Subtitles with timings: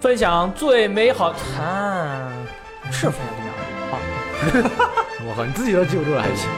[0.00, 2.30] 分享最美好啊，
[2.90, 4.78] 是分享最美好。
[4.78, 6.48] 好， 我靠，你自己都记不住了还行。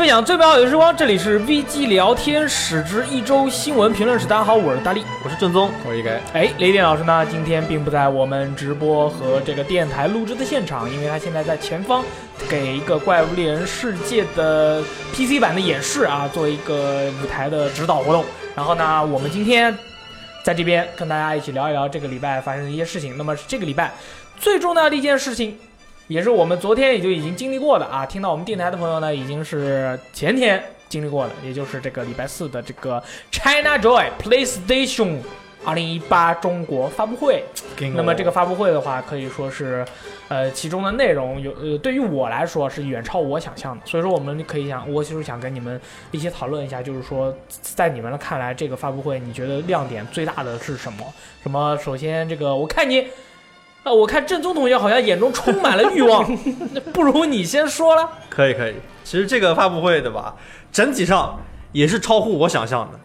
[0.00, 4.26] 分享最美好的时光，这里是 VG 聊天室之一周新闻评论室。
[4.26, 5.04] 大家好，我是大力。
[5.22, 12.02] 我是正宗，我是一该哎，雷电老师呢，今天并不在我们直播和这个电台录制的现场，因为他现在在前方
[12.48, 14.82] 给一个《怪物猎人世界》的
[15.12, 18.24] PC 版的演示啊，做一个舞台的指导活动。
[18.56, 19.76] 然后呢，我们今天
[20.42, 23.18] 在这边跟大家一起聊一聊这个礼拜发生的一些事情。
[23.18, 23.92] 那么这个礼拜
[24.38, 25.58] 最重要的一件事情，
[26.10, 28.04] 也是我们昨天也就已经经历过的啊。
[28.04, 35.18] 听到我们电台的朋友呢，已经是前天经历过的，也就是这个礼拜四的这个 China Joy PlayStation
[35.64, 37.44] 二零一八中国发布会。
[37.94, 39.86] 那么这个发布会的话，可以说是，
[40.26, 43.86] 呃，其中的内容有呃，对于我来说是远超我想象的。
[43.86, 51.04] 所以说，我们可以想，我就是想跟你们一起讨论一下，就是说，在你们看来，这个发布会你觉得亮点最大的是什么？
[51.44, 51.78] 什么？
[51.78, 53.06] 首先，这个我看你，
[53.82, 56.24] 啊，我看正宗同学好像眼中充满了欲望，
[56.72, 58.08] 那不如你先说了。
[58.28, 58.74] 可以可以。
[59.04, 60.34] 其实这个发布会对吧，
[60.70, 61.40] 整体上
[61.72, 62.98] 也是超乎我想象的。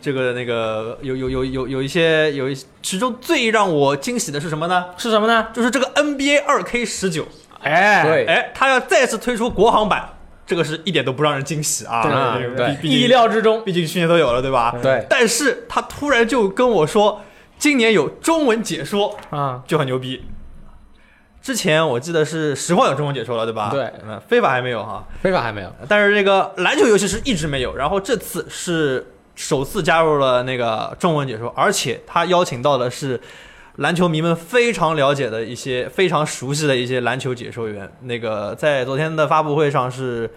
[0.00, 4.86] 这个那个有有有有有一些有一其中最让我惊喜的是什么呢？
[4.98, 5.48] 是什么呢？
[5.52, 7.26] 就是这个 NBA 二 K 十九，
[7.62, 10.10] 哎，对哎，他要再次推出国行版，
[10.46, 12.02] 这个是一点都不让人惊喜啊！
[12.38, 13.64] 对对对意料之中。
[13.64, 14.74] 毕竟去年都有了对吧？
[14.82, 17.22] 对，但是他突然就跟我说，
[17.64, 20.22] 今年有中文解说，啊，就很牛逼。
[21.40, 23.70] 之前我记得是实况有中文解说了，对吧？
[23.72, 25.08] 对嗯，非法还没有哈。
[25.22, 25.74] 非法还没有。
[25.88, 33.18] 但是这个篮球游戏是一直没有，然后这次是首次加入了那个中文解说，而且他邀请到的是
[33.76, 37.90] 篮球迷们非常了解的一些、非常熟悉的一些篮球解说员。
[38.02, 40.30] 那个在昨天的发布会上是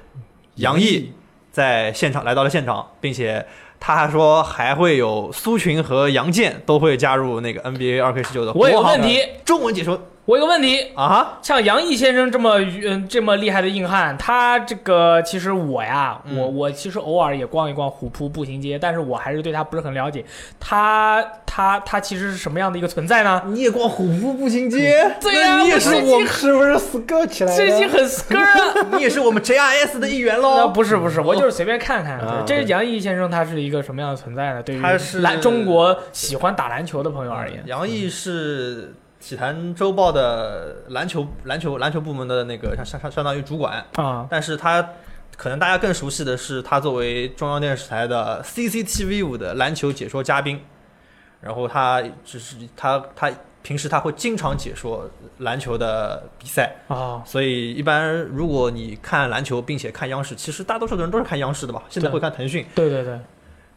[0.56, 1.12] 杨毅
[1.52, 3.46] 在现场来到了现场，并且
[3.80, 11.40] 他还说还会有苏群和杨健都会加入那个 NBA 2K 1 9的我有问题，中文解说我有个问题，啊。
[11.42, 20.26] 像杨毅先生这么嗯这么厉害的硬汉，他这个其实我呀，嗯我我其实偶尔也逛一逛虎扑步行街，但是我还是对他不是很了解。
[20.60, 23.42] 他他他其实是什么样的一个存在呢？
[23.46, 25.10] 你也逛虎扑步行街？
[25.22, 28.88] 对呀那你也是我们，是不是死哥起来最近很 skr 啊。
[28.92, 30.58] 你也是我们 JRS 的一员喽。
[30.60, 32.20] 那不是不是，我就是随便看看。
[32.46, 34.62] 这是杨毅先生，他是一个什么样的存在呢？
[34.62, 44.82] 对于他是篮中国喜欢打篮球的朋友而言，杨毅是体坛周报的篮球篮球篮球部门的那个相相相相当于主管，啊，但是他
[45.36, 50.62] 可能大家更熟悉的是他作为中央电视台的 CCTV 五的篮球解说嘉宾，
[51.42, 63.20] 然后他只是他他平时他会经常解说篮球的比赛，啊，所以一般如果你看篮球并且看央视，其实大多数的人都是看央视的吧，现在会看腾讯，对对对，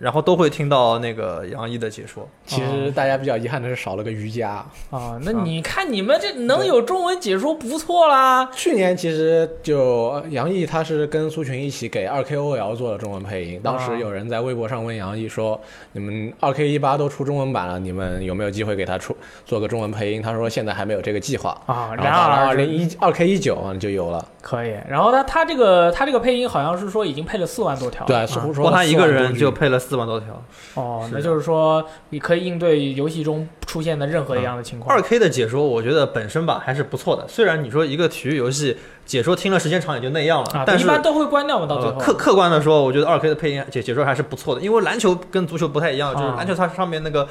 [0.01, 2.27] 然后都会听到那个杨毅的解说。
[2.47, 4.65] 其实大家比较遗憾的是少了个瑜伽。
[4.91, 8.51] 啊，那你看你们这能有中文解说不错啦。
[8.53, 13.61] 去年其实就杨毅他是跟苏群一起给二 KOL 做了中文配音。
[13.63, 15.61] 当时有人在微博上问杨毅说
[15.93, 21.51] ：“你们二 K 一八都出中文版了，你们有没有机会给他出做个中文配音？”他说现在还没有这个计划。
[21.67, 24.27] 啊，然后二零一二 K 一九啊就有了。
[24.43, 24.75] 可以。
[24.89, 30.43] 然后他他这个他这个配音好像是说已经配了四万多条，对，似乎说光他一个人就4万多句配了四万多条。
[30.75, 34.95] 哦，那就是说你可以应对游戏中出现的任何一样的情况。
[34.95, 37.27] 二 K 的解说，我觉得本身吧还是不错的。
[37.29, 41.99] 虽然你说一个体育游戏解说听了时间长也就那样了，啊，但是一般都会关掉嘛，到最后。
[41.99, 44.61] 呃客客观的说，我觉得二 K 的配音解解说还是不错的。
[44.61, 47.27] 因为篮球跟足球不太一样，就是啊篮球它上面那个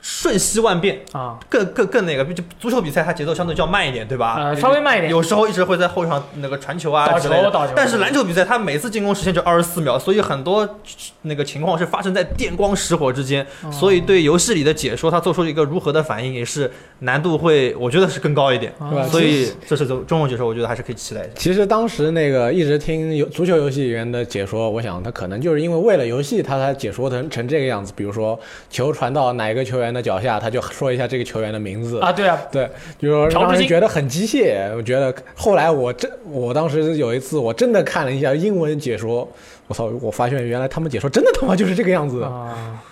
[0.00, 4.36] 瞬息万变，啊，更更更那个，就足球比赛它节奏相对较慢一点，对吧？
[4.38, 5.10] 呃，稍微慢一点。
[5.10, 10.78] 有时候一直会在后场那个传球啊倒之类的球倒球但是篮球比赛它每次进攻时间就二十四秒，所以很多
[11.22, 16.70] 那个情况是发生在电光石火之间，哦所以对游戏里的解说，他做出一个如何的反应也是
[17.00, 18.72] 难度会，我觉得是更高一点。
[18.78, 21.30] 吧所以这是中中文解说，我觉得还是可以期待一下。
[21.36, 27.92] 其实当时那个一直听游足球游戏员的解说，我想他可能就是因为为了游戏，他才解说成成这个样子。
[27.96, 28.38] 比如说
[28.70, 32.00] 球传到哪一个球员的脚下，他就说一下这个球员的名字。
[32.00, 32.68] 啊，对啊，对，
[32.98, 34.74] 就是说让人朴智星觉得很机械。
[34.76, 39.28] 我觉得后来我真，我当时有一次我真的看了一下英文解说，
[39.66, 42.22] 我操，我发现原来他们解说真的他妈就是这个样子。
[42.22, 42.82] 啊。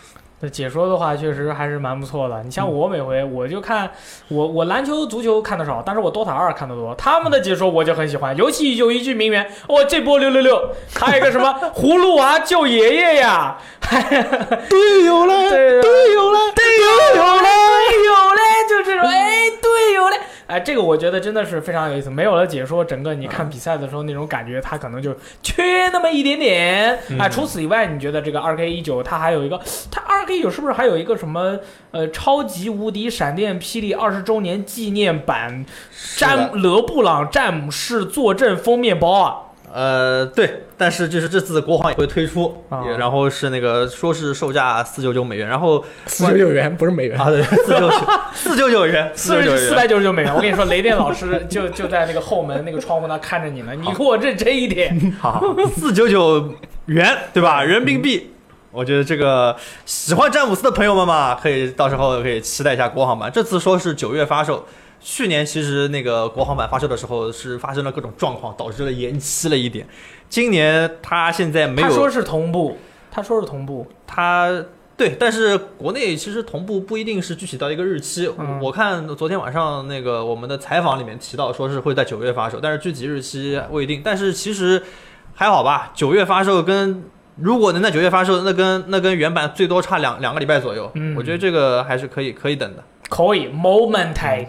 [0.46, 2.40] 这解说的话，确实还是蛮不错的。
[2.44, 3.90] 你嗯像我每回我就看
[4.28, 6.94] 我我篮球、足球看的少，但是我 DOTA 二看的多。
[6.94, 13.58] 他们的解说我就很喜欢，尤其有一句名言，哦，这波六六六，还有一个什么 葫芦娃救爷爷呀，
[14.70, 16.64] 队友嘞， 对队友嘞，队
[17.16, 22.08] 友嘞，队友嘞，就这种，哎，队友嘞，哎，这个我觉得真的是非常有意思。
[22.08, 25.12] 没有了解说，整个你看比赛的时候那种感觉，它可能就
[25.42, 26.98] 缺那么一点点。
[27.18, 29.60] 哎，除此以外，你觉得这个二 K 一九它还有一个，
[29.90, 31.58] 它二 K 一九是不是还有一个什么
[31.90, 35.66] 呃超级无敌闪电霹雳二十周年纪念版
[36.16, 39.45] 詹勒布朗詹姆士坐镇封面包啊？
[39.72, 47.90] 呃，对，但是就是这次国行也会推出，啊也然后是那个说是售价四九九美元，然后四九九元不是美元啊对，四九九
[48.32, 50.34] 四九九元，四九四百九十九美元。
[50.34, 54.98] 我跟你说，雷电老师就就在那个后门那个窗户那看着你呢，你给我认真一点。
[55.20, 55.42] 好，
[55.74, 56.54] 四九九
[56.86, 57.62] 元，对吧？
[57.62, 58.30] 人民币。
[58.70, 63.30] 我觉得这个喜欢詹姆斯的朋友们嘛，可以到时候可以期待一下国行版。
[63.32, 64.66] 这次说是九月发售，
[65.00, 69.86] 去年其实那个国行版发售的时候是发生了各种状况，导致了延期了一点。
[70.28, 72.76] 今年它现在没有，他说是同步，
[73.10, 73.86] 他说是同步。
[74.06, 74.64] 他
[74.96, 78.28] 对，但是国内其实同步不一定是具体到一个日期。
[78.38, 84.00] 嗯我看昨天晚上那个我们的采访里面提到，说是会在九月发售，但是具体日期未定。
[84.02, 84.82] 但是其实
[85.34, 87.04] 还好吧，九月发售跟
[87.36, 90.90] 如果能在九月发售，那跟那跟原版最多差两两个礼拜左右。
[90.94, 92.82] 嗯我觉得这个还是可以可以等的。
[93.10, 94.46] 可以 moment，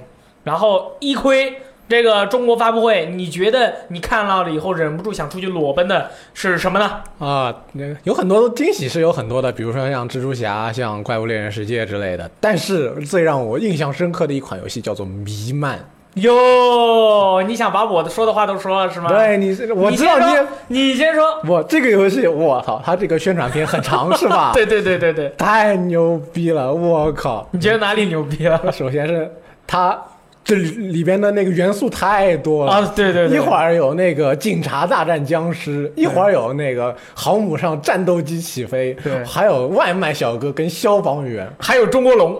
[0.47, 1.53] 然后一窥
[1.89, 7.01] 这个中国发布会，你觉得你看到了以后忍不住想出去裸奔的是什么呢？
[7.19, 12.31] 啊，那个有很多惊喜是有很多的，比如说像蜘蛛侠、像怪物猎人世界之类的。
[12.39, 15.77] 但是最让我印象深刻的一款游戏叫做《弥漫》。
[16.15, 21.39] 哟，你想把我的说的话都说了是吗？，对你，我知道你你先说。
[21.47, 24.51] 我这个游戏，我操，它这个宣传片很长是吧？
[24.55, 27.47] 对对对对对，太牛逼了，我靠！
[27.51, 28.59] 你觉得哪里牛逼了？
[28.71, 29.31] 首先是
[29.67, 29.95] 它
[30.47, 32.71] 这里里边的那个元素太多了。
[32.71, 39.21] 啊，对对对，一会儿有那个警察大战僵尸，一会儿有那个航母上战斗机起飞，对。
[39.25, 42.33] 还有外卖小哥跟消防员，还有中国龙。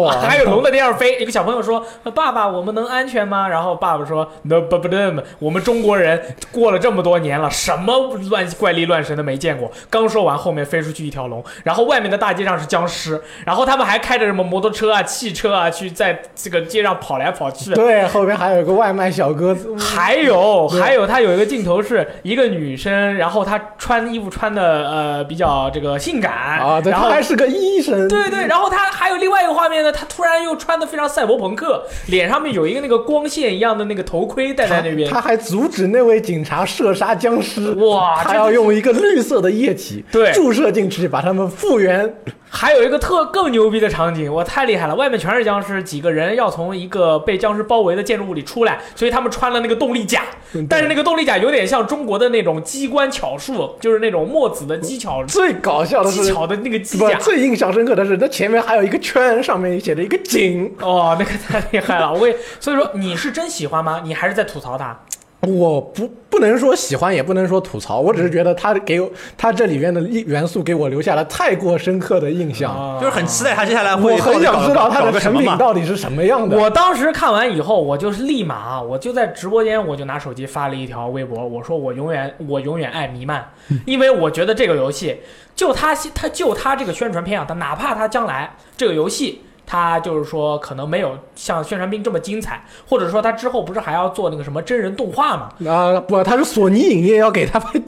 [0.00, 1.84] 哇， 还有龙在天上飞，一个小朋友说
[2.14, 4.96] ：“爸爸，我们能安全吗？”然后爸爸说：“No，不不不，
[5.38, 6.18] 我们中国人
[6.50, 17.74] 过了这么多年了，什么乱怪力乱神的没见过。”刚说完，后面飞出去一条龙，然后外面的大街上是僵尸，然后他们还开着什么摩托车啊、汽车啊，去在这个街上跑来跑去。
[17.74, 42.14] 对，后边还有一个外卖小哥，还有还有，他有一个镜头是一个女生，然后她穿衣服穿的呃比较这个性感啊，对，然后还是个医生，对对，然后他还有另外一个画面呢，他突然又穿的非常赛博朋克，脸上面有一个那个光线一样的那个头盔戴在那边他，还阻止那位警察射杀僵尸，哇，他要用一个绿色的液体对注射进去，把他们复原。
[42.52, 44.94] 还有一个特更牛逼的场景，我，太厉害了！
[44.96, 50.22] 外面全是僵尸，几个人要从一个被僵尸包围的建筑物里出来，所以他们穿了那个动力甲，
[50.52, 57.18] 嗯但是那个动力甲有点像中国的那种机关巧术，就是那种墨子的技巧最搞笑的是，技巧的那个机不甲。
[57.18, 60.70] 最印象深刻的是，它前面还有一个圈，上面写着一个井。
[60.80, 62.12] 哦，那个太厉害了！
[62.12, 64.02] 我也所以说你是真喜欢吗？
[64.04, 65.00] 你还是在吐槽他？
[65.40, 72.70] 我不不能说喜欢，也不能说吐槽，我只是觉得他给我它这里面的元素给我留下了太过深刻的印象。
[72.70, 75.56] 啊就是很期待他接下来会我很想知道他的成品。
[75.56, 76.58] 到底是什么样的。
[76.58, 83.50] 我当时看完以后，我就是立马，我就在直播间，我就拿手机发了一条微博，我说我永远我永远爱弥漫，
[83.86, 85.20] 因为我觉得这个游戏
[85.56, 89.40] 就他他就他这个宣传片啊，他哪怕他将来这个游戏。
[89.70, 95.48] 它就是说，可能没有像宣传片这么精彩，或者说它之后不是还要做那个什么真人动画吗？
[95.70, 97.84] 啊、不，它是索尼影业要给他拍电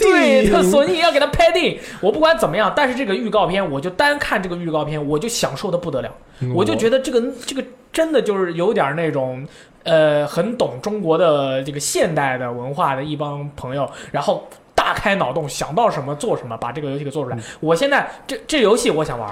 [0.48, 1.80] 对，索尼也要给他拍电影。
[2.00, 6.08] 我不管怎么样，但是这个预告片，我就单看这个预告片，我就享受的不得了。
[6.38, 9.44] 嗯我就觉得这个这个真的就是有点那种，
[9.82, 17.36] 呃，很懂中国的这个现代的文化的一帮朋友，然后大开脑洞，想到什么做什么，把这个游戏给做出来。
[17.58, 19.28] 我现在这这游戏我想玩。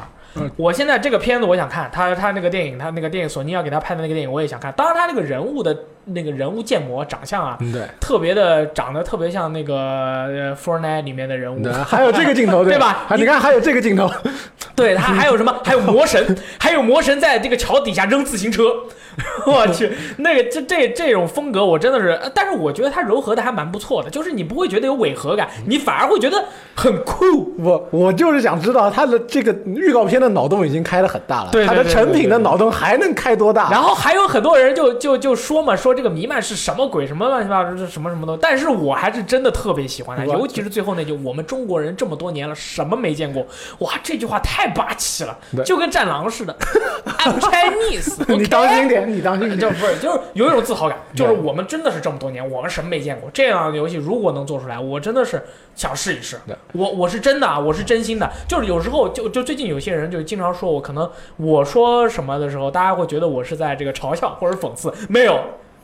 [0.57, 4.73] 我现在这个片子我想看，他他那个电影，他那个电影索尼要给他拍的那个电影我也想看。
[4.73, 5.77] 当然，他那个人物的
[6.07, 7.83] 那个人物建模长相啊，嗯对。
[8.01, 11.63] 特别的长得特别像那个呃《Fortnite》里面的人物。
[11.63, 13.05] 对，，还有这个镜头， 对吧？
[13.09, 14.11] 啊，你看还有这个镜头，
[14.75, 15.55] 对他还有什么？
[15.65, 18.65] 还有魔神，还有魔神在这个桥底下扔自行车，
[19.47, 26.43] 我去，那个这这这种风格我真的是，呃但是我觉得它柔和的还蛮不错的，就是你不会觉得有违和感，你反而会觉得
[26.75, 27.55] 很酷。
[27.59, 33.69] 我我就是想知道他的这个预告片的脑洞已经开的很大了，对对他的成品的脑洞还能开多大？
[33.71, 38.37] 然后还有很多人就就就说嘛，说这个弥漫是什么鬼，什么乱七八糟，什么什么的。
[38.41, 43.47] 但是我还是真的特别喜欢它，尤其是最后那句“我们中国人这么多年了，什么没见过”，
[43.81, 46.57] 哇，这句话太霸气了，就跟战狼似的。
[47.19, 49.59] I'm Chinese， 你当心点，你当心点。
[49.59, 53.31] 就不是，就是有一种自豪感，就是我们真的是这么多年，我们什么没见过。
[53.33, 55.43] 这样的游戏如果能做出来，我真的是
[55.75, 56.39] 想试一试。
[56.73, 58.31] 我我是真的啊，我是真心的。
[58.49, 65.41] 就是有时候就就最近有些人就经常说我可能我说什么的时候，大家会觉得我是在这个嘲笑或者讽刺，没有。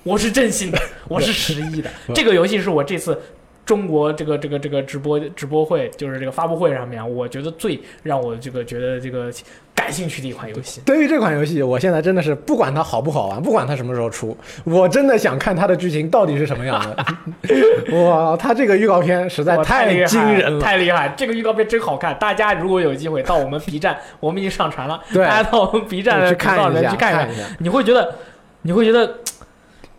[0.06, 1.90] 我是真心的， 我是实意的。
[2.14, 3.20] 这个游戏是我这次
[3.64, 9.28] 中国这个这个这个直播直播会，就是这个发布会上面啊，我觉得最让我这个觉得这个
[9.75, 10.80] 感兴趣的一款游戏。
[10.86, 17.04] 对于这款游戏，我现在真的是不管它好不好玩，不管它什么时候出，我真的想看它的剧情到底是什么样的。
[18.04, 20.60] 哇，它这个预告片实在太惊人了。
[20.60, 21.12] 太厉害！
[21.16, 28.14] 这个预告片真好看，大家如果有机会到我们 B 站，我们已经上传了，大家到我们 B 站去看一下，去看看一下，你会觉得，
[28.62, 29.18] 你会觉得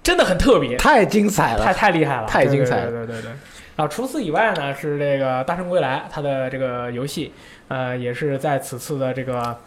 [0.08, 1.66] 真的很特别，太精彩了。
[1.66, 3.32] 太太厉害了，太精彩了对对对对对。
[3.76, 7.34] 啊，除此以外呢，是这个《大圣归来》它的这个游戏，
[7.68, 9.58] 呃，也是在此次的这个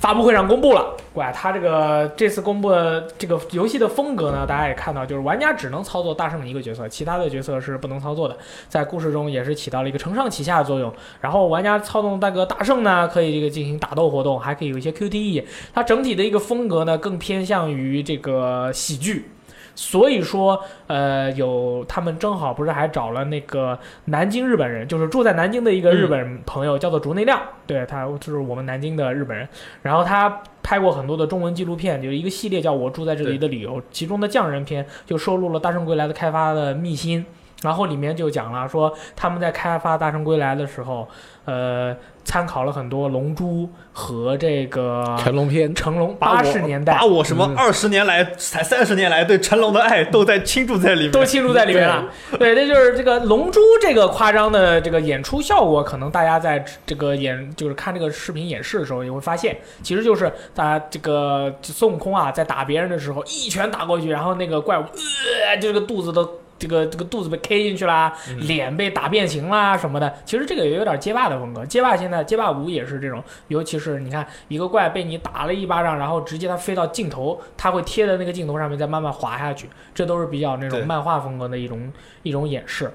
[0.00, 0.96] 发布会上公布了。
[1.12, 8.34] 怪他这个这次公布的这个游戏的风格呢，大家也看到，就是玩家只能操作大圣一个角色，其他的角色是不能操作的。
[8.68, 10.90] 在故事中也是起到了一个承上启下的作用。
[11.20, 15.44] 然后玩家操纵那个大圣呢，可以这个进行打斗活动，还可以有一些 QTE。
[15.74, 19.30] 它整体的一个风格呢，更偏向于这个喜剧。
[19.74, 29.48] 所以说，呃，有他们正好不是还找了那个南京日本人，就是住在南京的一个日本朋友，叫做竹内亮，对他就是我们南京的日本人。
[29.82, 37.24] 然后他拍过很多的中文纪录片，有一个系列叫《我住在这里的理由》，其中的匠人篇就收录了《大圣归来》的开发的秘辛。
[37.62, 41.06] 然后里面就讲了说他们在开发《大圣归来》的时候，
[41.44, 52.06] 呃，参考了很多《龙珠》和这个成龙片，成龙八十年代把我什么嗯二十年来才三十年来对成龙的爱都在倾注在里面，都倾注在里面了。
[52.38, 66.39] 对，这就是这个《龙珠》这个夸张的这个演出效果，可能大家在这个演就是看这个视频演示的时候，也会发现，其实就是大家这个孙悟空啊，在打别人的时候，一拳打过去，然后那个怪物呃，就这个肚子都。
[66.60, 71.64] 这个这个肚子被 K 进去啦，脸被打变形啦什么的，其实这个也有点街霸的风格。
[71.64, 81.90] 街霸现在街霸五也是这种，尤其是你看一个怪被你打了一巴掌，然后直接它飞到镜头，它会贴在那个镜头上面再慢慢滑下去，这都是比较那种漫画风格的一种
[82.22, 82.92] 一种演示。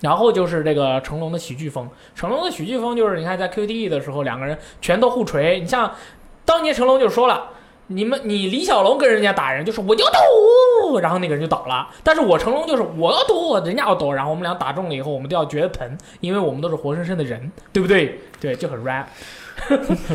[0.00, 5.92] 然后就是这个成龙的喜剧风，成龙的喜剧风就是你看在 QTE 的时候，两个人拳头互锤，你像
[6.44, 7.50] 当年成龙就说了。
[7.88, 11.88] 你们，你李小龙跟人家打人，就是我要抖，然后那个人就倒了。
[12.02, 18.20] 但是我成龙就是我要抖，人家要抖，然后我们俩打中了以后，我们都要觉得疼，因为我们都是活生生的人，对不对？
[18.40, 19.06] 对，就很 rap。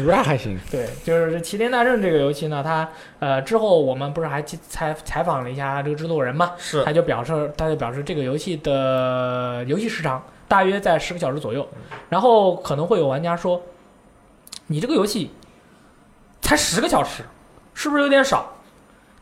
[0.05, 0.59] rap 还行。
[0.69, 2.87] 对，就是《齐天大圣》这个游戏呢，它
[3.19, 11.67] 呃之后我们不是还采采访了一下这个制作人嘛，是他就表示，他就表示这个游戏的游戏时长大约在十个小时左右，
[12.09, 13.59] 然后可能会有玩家说，
[14.67, 15.31] 你这个游戏
[16.41, 17.23] 才十个小时，
[17.81, 18.53] 是不是有点少？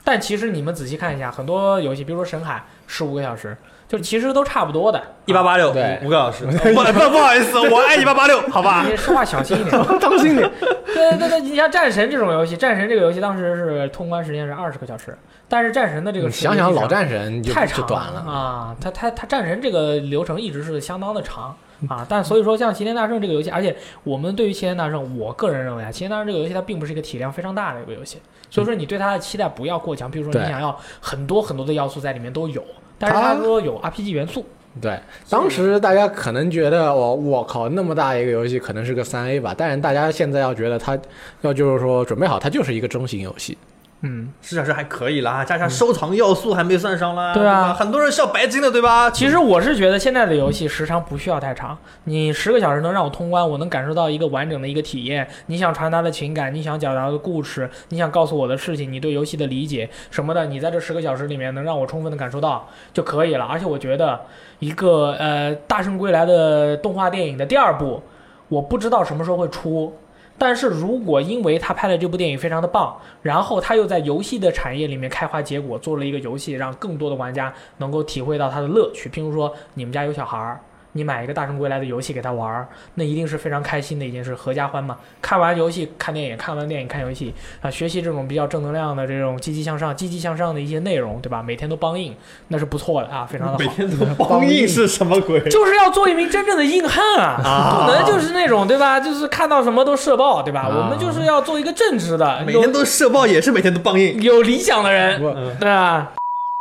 [0.04, 2.56] 但其实你们仔细看一下，很多游戏，比如说《神海》
[2.88, 3.56] 十五个小时，
[3.88, 5.02] 就其实都差不多的。
[5.28, 8.84] 一八八六对五个小时， 不不不好意思，我爱一八八六，好吧？
[8.86, 9.72] 你说话小心一点。
[10.02, 10.52] 当心点，
[10.86, 18.20] 对对对，你像战神这种游戏，战神这个游戏当时是通关时间是二十个小时，但是战神的这个你想想老战战神就太长就短了。
[18.22, 21.56] 啊，他他他战神这个流程一直是相当的长
[21.88, 28.18] 啊，但所以说像齐天大圣这个游戏，而且我们对于齐天大圣，我个人认为啊，齐天大圣这个游戏它并不是一个体量非常大的一个游戏，
[28.50, 32.64] 所以说你对它的期待不要过强，比如说你想要很多很多的要素在里面都有，
[32.98, 34.46] 但是它它说有 RPG 元素，
[34.82, 41.00] 对，当时大家可能觉得我我靠，那么大一个游戏可能是个三 A 吧，但是大家现在要觉得它
[41.42, 43.58] 要就是说准备好，它就是一个中型游戏。
[44.02, 47.34] 嗯，十小时还可以啦，加上收藏要素还没算上啦。
[47.34, 49.12] 对啊很多人是要白金的，对吧？
[49.12, 55.28] 其实我是觉得现在的游戏时长不需要太长，你十个小时能让我通关，我能感受到一个完整的一个体验。
[55.48, 63.44] 你想传达的情感，你想表达的故事，你想告诉我的事情，你对游戏的理解什么的，你在这十个小时里面能让我充分的感受到就可以了。
[63.44, 64.22] 而且我觉得
[64.60, 68.02] 一个呃《大圣归来》的动画电影的第二部，
[68.48, 69.94] 我不知道什么时候会出。
[70.40, 79.10] 但是如果因为他拍的这部电影非常的棒，然后他又在游戏的产业里面开花结果，做了一个游戏，让更多的玩家能够体会到他的乐趣。
[79.10, 80.60] 譬如说，你们家有小孩儿，
[81.00, 84.98] 你买一个《大圣归来》的游戏给他玩儿，那一定是非常开心的一件事，合家欢嘛。
[85.22, 91.42] 看完游戏看电影，看完电影看游戏啊，学习这种比较正能量的这种积极向上、积极向上的一些内容，对吧？
[91.42, 92.14] 每天都帮硬，
[92.50, 93.60] 那是不错的啊，非常的好。
[93.60, 95.40] 每天都帮硬是什么鬼？
[95.50, 99.00] 就是要做一名真正的硬汉啊，啊不能就是那种对吧？
[99.00, 100.62] 就是看到什么都社爆，对吧？
[100.62, 104.22] 啊我们就是要做一个正直的、每天都社爆也是每天都帮硬。
[104.22, 105.22] 有有理想的人，
[105.60, 106.12] 对吧？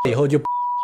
[0.04, 0.38] 以后就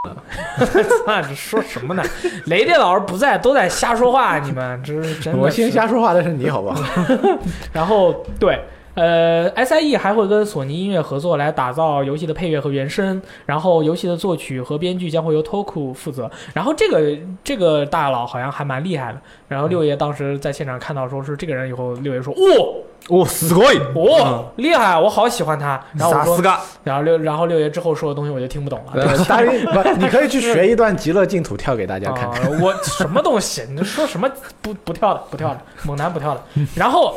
[1.06, 2.02] 那你说什么呢？
[2.46, 5.38] 雷电老师不在，都在瞎说话，你们这是真的。
[5.38, 5.74] 我先。
[5.74, 6.80] 瞎说话的是你，好不好？
[7.72, 8.60] 然后对，
[8.94, 16.30] 呃，SIE 还会跟索尼音乐合作来打造游戏的配乐和原声，然后游戏的作曲和编剧将会由 Toku 负责。
[16.52, 19.20] 然后这个这个大佬好像还蛮厉害的。
[19.48, 22.76] 然后六爷当时在现场看到说是这个人以后，六爷说：“哦，
[23.07, 25.83] 哦，すごい，哦，厉害，我好喜欢他。
[25.97, 28.93] 然后我说，萨斯嘎，然后六然后六爷之后说的东西我就听不懂了。
[28.93, 32.43] 呃，大力 不，你可以去学一段极乐净土跳给大家看看。
[32.43, 33.63] 啊， 我什么东西？
[33.71, 34.29] 你说什么
[34.61, 36.43] 不不跳的，不跳的，猛男不跳的。
[36.75, 37.15] 然后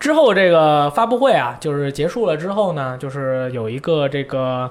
[0.00, 4.70] 之后这个发布会啊，就是结束了之后呢，就是有一个这个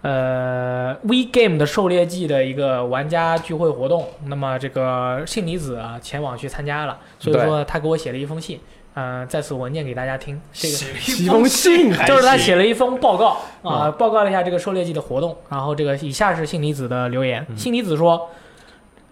[0.00, 4.08] 呃 V Game 的狩猎季的一个玩家聚会活动。
[4.24, 8.58] 那么这个信离子啊前往去参加了，所以说他给我写了一封信。
[8.99, 10.39] 嗯、在此我念给大家听。
[10.51, 10.75] 这个
[11.23, 15.37] 一封 信还就是他写了一封报告啊、报告了一下这个狩猎季的活动。
[15.49, 18.29] 然后这个以下是信离子的留言，信离子说。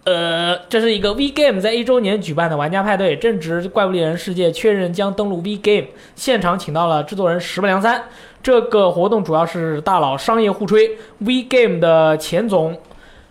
[0.04, 8.04] 呃，这是一个 V Game 在一周年举办的玩家派对，正值怪物猎人世界确认将登陆 V Game，现场请到了制作人石不良三。
[8.42, 10.96] 这个活动主要是大佬商业互吹。
[11.18, 12.78] V Game 的钱总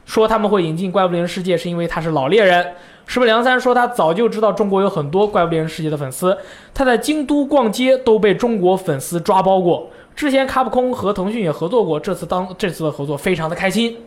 [0.06, 2.74] 说他们会引进怪物猎人世界，是因为他是老猎人。
[3.08, 6.38] 石本良三说他早就知道中国有很多怪物猎人世界的粉丝，
[6.74, 9.90] 他在京都逛街都被中国粉丝抓包过。
[10.14, 13.98] 之前卡普空和腾讯也合作过，这次当这次的合作非常的开心。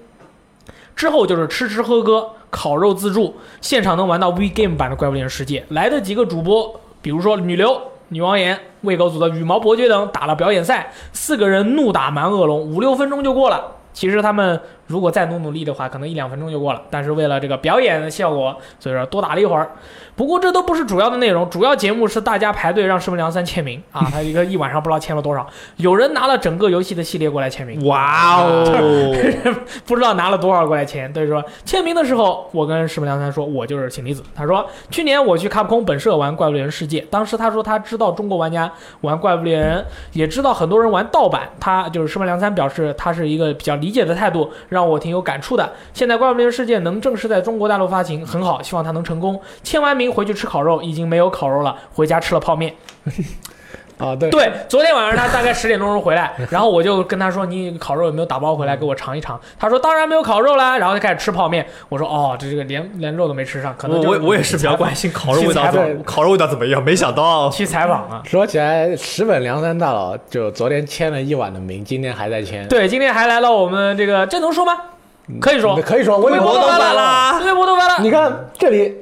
[0.94, 5.64] 之后就是吃吃喝喝，烤肉自助，现场能玩到 V Game 版的怪物猎人世界。
[5.70, 13.76] 来的几个主播，比如说女流、女王岩、喂狗组的羽毛伯爵等打了表演赛，四个人怒打蛮恶龙，五六分钟就过了。
[13.92, 16.82] 其实他们如果再努努力的话，可能一两分钟就过了。
[16.90, 19.70] 但是为了这个表演的效果，所以说多打了一会儿。
[20.16, 27.86] 不过这都不是主要的内容，主要节目是大家排队让石本良三签名啊，他一个一晚上不知道签了多少，有人拿了整个游戏的系列过来签名。
[27.86, 28.66] 哇哦，
[29.86, 31.10] 不知道拿了多少过来签。
[31.14, 34.22] 所以说签名的时候，我跟石本良三说，我就是氢离子。
[34.34, 38.70] 他说去年我去卡普空本社玩《怪物猎人世界》，当时他说他知道中国玩家
[39.02, 39.78] 玩《怪物猎人》，
[40.12, 41.48] 也知道很多人玩盗版。
[41.58, 45.70] 他就是石本良三表示他是一个比较理解的态度，让让我挺有感触的。
[45.92, 49.38] 现在《怪物猎人世界》能正式在中国大陆发行，很好，希望它能成功。
[49.62, 52.74] 签完名回去吃烤肉，已经没有烤肉了，回家吃了泡面。
[54.00, 61.66] 啊，对，对，昨天晚上他大概十点钟时候回来， 然后我就跟他说：“你烤肉有没有打包回来给我尝一尝？”他说：“当然没有烤肉啦。”然后就开始吃泡面。
[61.88, 66.82] 我说：“哦，这这个连连肉都没吃上，可能我我我也是比较关心烤肉味道怎么，烤肉味道怎么样？
[66.82, 68.22] 没想到去采访啊。
[68.26, 72.66] 说起来，石本梁山大佬就昨天签了一晚的名，今天还在签。
[72.68, 74.76] 对，今天还来了我们这个，这能说吗？
[75.40, 77.98] 可以说，可以说微博都发了啦微博都发了。
[78.00, 78.92] 你看这里，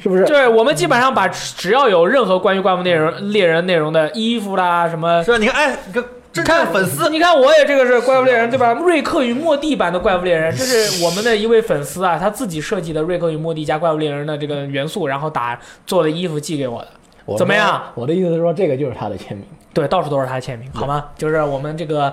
[0.00, 0.24] 是不是？
[0.24, 5.38] 对，我们基本上把只要有任何关于怪物内容、猎人内容的衣服啦，什么是吧？
[5.38, 8.72] 你看，哎，你看真看粉丝，你看我也这个是怪物猎人对吧？
[8.72, 16.88] 瑞克与莫蒂版的怪物猎人，这是 我们的一位粉丝啊，他自己设计的瑞克与莫蒂加怪物猎人的这个元素，然后打做的衣服寄给我的。
[17.36, 17.82] 怎么样？
[17.94, 19.46] 我的意思是说，这个就是他的签名。
[19.74, 21.04] 对，到处都是他的签名，好吗？
[21.16, 22.12] 就是我们这个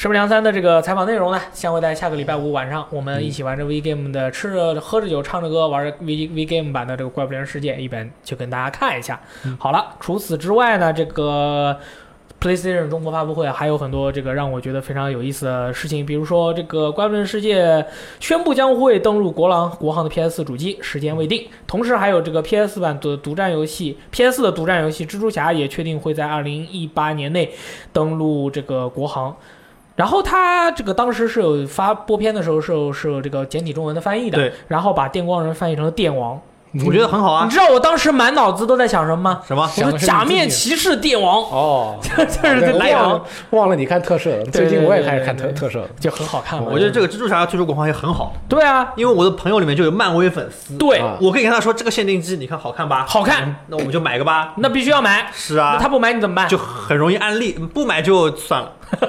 [0.00, 9.20] 石本良三的这个采访内容呢，将会在下个礼拜五晚上，我们一起玩着 V Game 的，吃着喝着酒，唱着歌，玩着 V V Game 版的这个怪物猎人世界，一边就跟大家看一下。
[9.58, 11.76] 好了，除此之外呢，这个。
[12.40, 17.62] PlayStation 中国发布会还有很多这个让我觉得非常有意思的事情，比如说这个《怪物猎人世界》
[18.18, 21.46] 宣布将会登陆国行国行的 PS 主机，时间未定。
[21.66, 27.52] 同时还有这个 PS 版的独占游戏，PS 的独占游戏《蜘蛛侠》也确定会在2018年内
[27.92, 29.36] 登陆这个国行。
[30.00, 36.40] 然后他这个当时是有发播片的时候是有是有这个简体中文的翻译的，对，然后把电光人翻译成了电王。
[36.86, 37.50] 我觉得很好啊你。
[37.50, 39.40] 知道我当时满脑子都在想什么吗？
[39.46, 39.62] 什么？
[39.62, 44.44] 我说想假面骑士电王，哦， 这是对电王忘了，忘了你看特摄了。
[44.46, 45.88] 最近我也开始对对对看特特摄了。
[45.98, 46.68] 就很好看嘛。
[46.70, 53.04] 我觉得这个蜘蛛侠推出国行也很好，对啊，因为我的朋友里面就有漫威粉丝，对，啊我可以跟他说这个限定机你看好看吧？
[53.08, 54.54] 好看，那我们就买个吧。
[54.58, 55.30] 那必须要买。
[55.34, 56.48] 是啊，那他不买你怎么办？
[56.48, 58.72] 就很容易安利，不买就算了。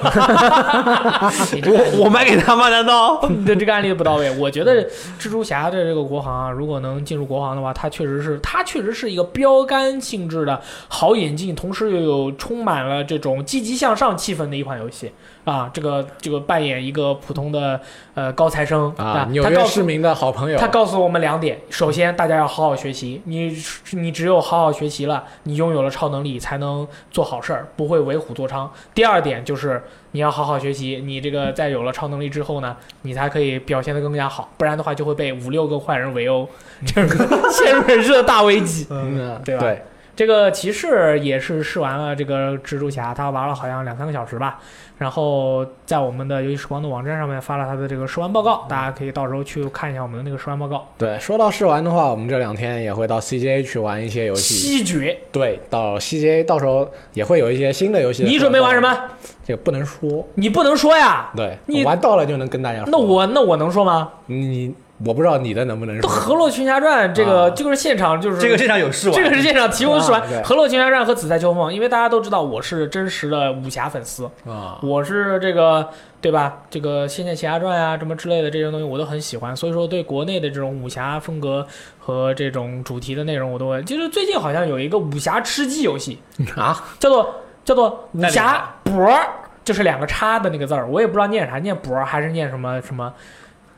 [1.65, 2.69] 我我买给他吗？
[2.69, 3.19] 难道？
[3.29, 4.29] 你的这个案例不到位。
[4.37, 4.83] 我觉得
[5.19, 15.11] 蜘蛛侠的这个国行啊，如果能进入国行的话，它确实是它确实是一个标杆性质的好引进，同时又有充满了这种积极向上气氛的一款游戏。
[15.45, 15.69] 啊。
[15.73, 17.79] 这个这个扮演一个普通的
[18.15, 20.67] 呃高材生啊，纽约他告诉市民的好朋友他。
[20.71, 23.53] 告诉我们两点：首先，大家要好好学习，你
[23.91, 28.67] 你只有好好学习了，你拥有了超能力，才能做好事儿，不会为虎作伥。
[28.93, 36.47] 第二点就是你要好好学习，你这个在有了超能力之后呢，你才可以表现得更加好，不然的话就会被五六个坏人围殴，
[36.85, 38.87] 这个 陷入人生的大危机。
[38.89, 39.83] 嗯，对吧对，
[40.15, 44.59] 这个骑士也是试完了这个蜘蛛侠，他玩了好像两三个小时吧，
[44.97, 50.87] 然后在我们的游戏时光的网站上面发了他的这个试玩报告，大家可以到时候去看一下我们的那个试玩报告。
[50.97, 54.55] 对，说到试玩的话，我们这两天也会到 CJ 去玩一些游戏。
[54.55, 58.23] 西决，对，到 CJ 到时候也会有一些新的游戏。
[58.23, 58.81] 你准备玩什？
[58.81, 58.95] 么？
[59.43, 60.27] 这个不能说。
[60.35, 61.31] 你不能说呀。
[61.35, 62.89] 对，你玩到了就能跟大家说。
[62.91, 64.11] 那我那我能说吗？
[64.27, 64.73] 你
[65.05, 66.21] 我不知道你的能不能都《说。
[66.21, 76.59] 河洛群侠传》这个啊就是现场就是这个现场有试玩，这个是现场提供试玩啊《河洛群侠传》和《紫菜秋风》，因为大家都知道我是真实的武侠粉丝，啊，我是这个对吧？
[76.69, 81.65] 这个《仙剑奇侠传》啊，什么之类的这些东西我都很喜欢，所以说对国内的这种武侠风格
[81.99, 83.81] 和这种主题的内容我都会。
[83.83, 86.19] 就是最近好像有一个武侠吃鸡游戏，
[86.55, 87.35] 啊，叫做
[87.65, 89.27] 叫做武侠博儿，
[89.63, 93.13] 就是两个叉的那个字儿，我也不知道念啥，念博儿还是念什么什么，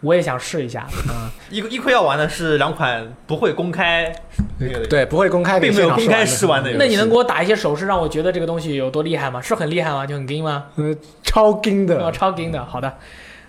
[0.04, 0.86] 我也想试一下。
[1.10, 4.14] 嗯，一一亏要玩的是两款不会公开
[4.60, 9.42] 那个，对，不会公开给并没有公开试试玩的游戏那你能给我打一些手势，让我觉得这个东西有多厉害吗？
[9.42, 10.06] 是很厉害吗？
[10.06, 10.66] 就很硬吗？
[10.76, 12.94] 呃 超精哦，的，超硬的，好的。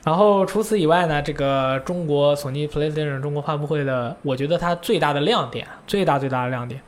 [0.04, 6.80] 然后除此以外呢，这个中国索尼 PlayStation 中国发布会的，我觉得它最大的亮点，最大最大的亮点，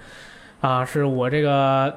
[0.61, 1.97] 啊，是我这个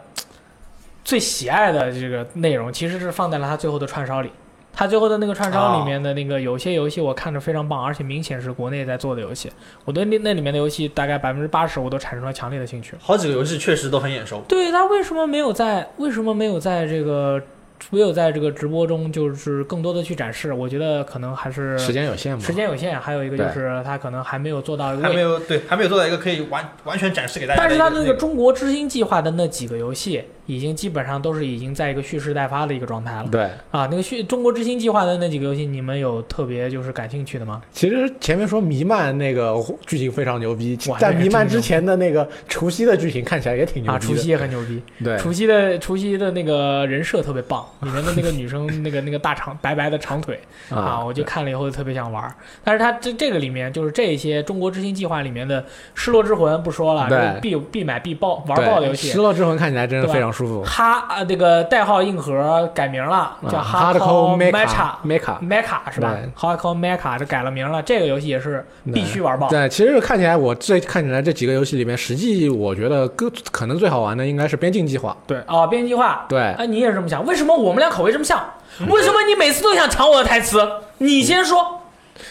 [1.03, 4.31] 最喜爱的这个内容，其实是放在了它最后的串烧里。
[4.79, 9.51] 它最后的那个串烧里面的那个有些游戏我看着非常棒，而且明显是国内在做的游戏。
[9.83, 12.95] 我对那那里面的游戏大概百分之八十我都产生了强烈的兴趣。
[12.97, 14.41] 好几个游戏确实都很眼熟。
[14.47, 17.41] 对他为什么没有在为什么没有在这个
[17.89, 20.53] 没有在这个直播中就是更多的去展示？
[20.53, 25.03] 我觉得可能还是时间有限嘛，时间有限，还有一个就是他可能还没有做到一个。
[25.03, 27.69] 还没有对，还没有做到一个可以完完全展示给大家但。
[27.69, 33.43] 是他那个中国之星计划的那几个游戏，已经基本上都是已经在一个蓄势待发的一个状态了对。
[33.69, 33.87] 啊。
[33.91, 37.61] 那个蓄中国之星计划的那几个游戏，你们有特别就是感兴趣的吗？
[37.71, 43.99] 其实前面说弥漫那个剧情非常牛逼，在弥漫之前的那个除夕的剧情看起来也挺牛逼。
[43.99, 44.81] 除夕也很牛逼。
[45.03, 52.35] 对，除夕的除夕的那个人设特别棒，里面的那个女生那个那个大长白白的长腿啊，我就看了以后就特别想玩。
[52.63, 55.61] 但是它这这个里面就是这些中国之星计划里面的
[55.93, 59.19] 《失落之魂》不说了，对必必买必爆玩爆的游戏失。
[59.19, 60.63] 落之魂看起来真的非常舒服。
[60.63, 69.49] 哈啊，这个代号硬核改名了，叫啊 Hardcore Mecha Mecha Mecha 是吧对？Hardcore Mecha 这改了名了，这个游戏也是必须玩爆。
[69.49, 75.15] 对，其实看起来我这看起来这几个游戏里面，实际我觉得更可能最好玩的应该是边境计划。
[75.27, 77.25] 对哦，边境计划，对哎，你也是这么想？
[77.25, 78.39] 为什么我们俩口味这么像？
[78.87, 80.65] 为什么你每次都想抢我的台词？
[80.99, 81.78] 你先说。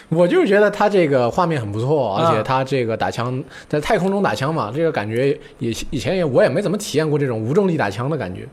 [0.09, 8.47] 我就是觉得它这个画面很不错，啊而且它这个打枪在太空中打枪嘛，这个感觉也以前也我也没怎么体验过这种无重力打枪的感觉，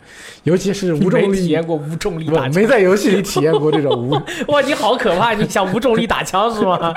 [0.44, 1.36] 尤其是无重力。
[1.46, 2.54] 体验过无重力打枪？
[2.56, 4.12] 没在游戏里体验过这种无，
[4.52, 5.34] 哇，你好可怕！
[5.34, 6.94] 你想无重力打枪是吗？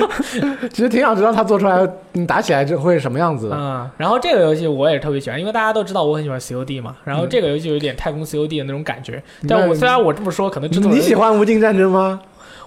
[0.72, 3.56] 其实挺想知道他做出来你打起来这会是什么样子的。
[3.56, 6.96] 嗯，然后这个游戏我也特别喜欢，因为大家都知道我很喜欢 COD 嘛。
[7.04, 12.20] 然后这个游戏有点太空 COD 的那种感觉，但我虽然我这么说，可能真的你喜欢无尽战争吗？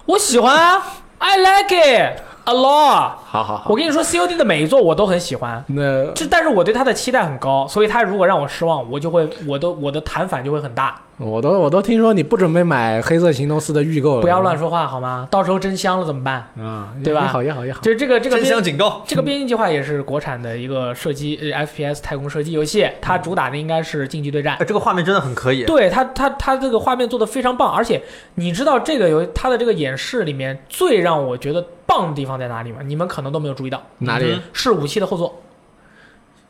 [0.08, 0.82] 我喜欢啊
[1.18, 3.12] ，I like it a lot。
[3.26, 10.98] 好好好我，跟你说，COD 的每一座我都很喜欢，那这但是我对它的期待很高，所以它如果让我失望，我就会我的我的弹反就会很大。
[11.18, 15.26] 我都我都听说你不准备买《黑色行动四》的预购了，不要乱说话好吗？
[15.30, 16.48] 到时候真香了怎么办？
[16.56, 17.80] 啊，对吧也好也好也好。
[17.80, 24.64] 就是这个这个真香警告，这个边境计划也是国产的一个射击呃 FPS 太空射击游戏，它主打的应该是竞技对战哎，。
[24.64, 25.64] 这个画面真的很可以。
[25.64, 28.00] 对它，它它这个画面做的非常棒，而且
[28.36, 32.78] 你知道这个游它的这个演示里面最让我觉得棒的地方在哪里吗？
[32.84, 34.40] 你们可能都没有注意到，哪里嗯？
[34.52, 35.42] 是武器的后座，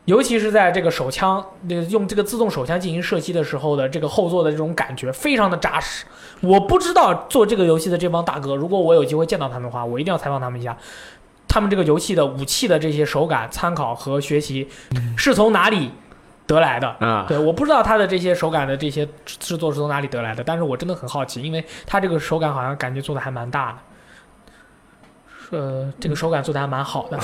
[0.08, 1.44] 尤其是在这个手枪，
[1.90, 6.06] 用这个自动手枪进行射击的时候的这个后座的这种感觉非常的扎实。
[6.40, 10.74] 我不知道做这个游戏的这帮大哥，如果我有机会见到他们的话，我一定要采访他们一下。
[11.46, 14.66] 他们这个游戏的武器的这些手感参考和学习
[15.14, 15.90] 是从哪里
[16.46, 16.88] 得来的？
[17.00, 23.78] 啊，对，我不知道他的这些手感的这些制作是从哪里得来的，但是我真的很好奇，因为他这个手感好像感觉做的还蛮大
[25.50, 27.18] 的，呃，这个手感做的还蛮好的。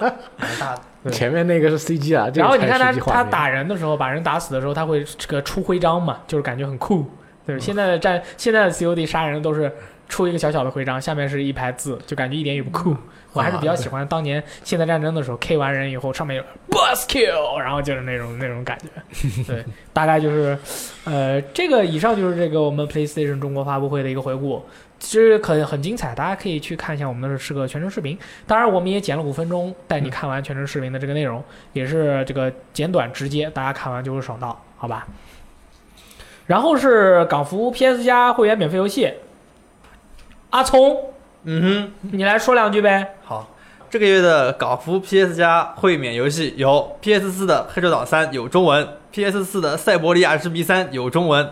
[0.00, 0.82] 蛮大的。
[1.04, 7.04] 对前面那个是 CG 啊，这个然后你看他他打人的时候，把人打死的时候，他会这个出徽章嘛，就是感觉很酷。
[7.46, 9.72] 对，现在的战现在的 COD 杀人都是
[10.08, 12.96] 出一个小小的徽章，下面是一排字，就感觉一点也不酷。
[13.34, 18.86] 我还是比较喜欢当年现代战争的时候，K 完人以后上面有 boss kill，然后就是那种那种感觉。
[19.46, 20.58] 对， 大概就是，
[21.04, 24.64] 呃，这个以上就是这个我们 PlayStation 中国发布会的一个回顾。
[24.98, 28.18] 其实很很精彩，大家可以去看一下我们的是个全程视频。
[28.46, 35.06] 当然，我们也剪了五分钟带你看完全程视频的这个内容，也是这个简短直接，大家看完就会爽到，好吧？
[36.46, 39.12] 然后是港服 PS 加会员免费游戏，
[40.50, 40.96] 阿聪，
[41.44, 43.14] 嗯哼你来说两句呗。
[43.22, 43.54] 好。
[43.90, 51.50] 这个月的港服 PS 加会免游戏有 PS 四的《黑手党三》有中文，PS 四的《赛博利亚之谜三》有中文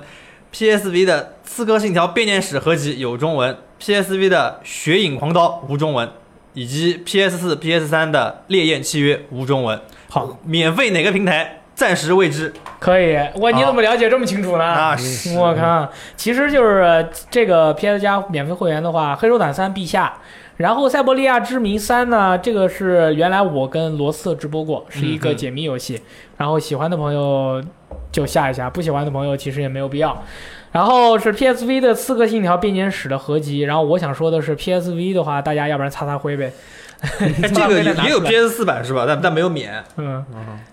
[0.56, 6.08] ，PSV 的《刺客信条：编年史》合集有中文，PSV 的《血影狂刀》无中文，
[6.54, 9.78] 以及 PS 四、PS 三的《烈焰契约》无中文。
[10.08, 12.54] 好，免费哪个平台暂时未知。
[12.80, 14.64] 可以，哇，你怎么了解这么清楚呢？
[14.64, 20.14] 那是我靠，其实就是这个 PS 加免费会员的话，《黑手党三》必下。
[20.56, 26.00] 然后《塞伯利亚之谜三》呢，这个是原来我跟罗斯特直播过，是一个解谜游戏。
[26.38, 27.62] 然后喜欢的朋友
[28.16, 30.24] 就下一下，不喜欢的朋友其实也没有必要。
[30.72, 33.60] 然后是 PSV 的《刺客信条：编年史》的合集。
[33.60, 36.50] 然后我想说的是，PSV 的话，大家要不然擦擦灰呗。
[37.54, 39.04] 这个也也有 PS 四版是吧？
[39.06, 39.72] 但但没有免。
[39.96, 40.24] 嗯，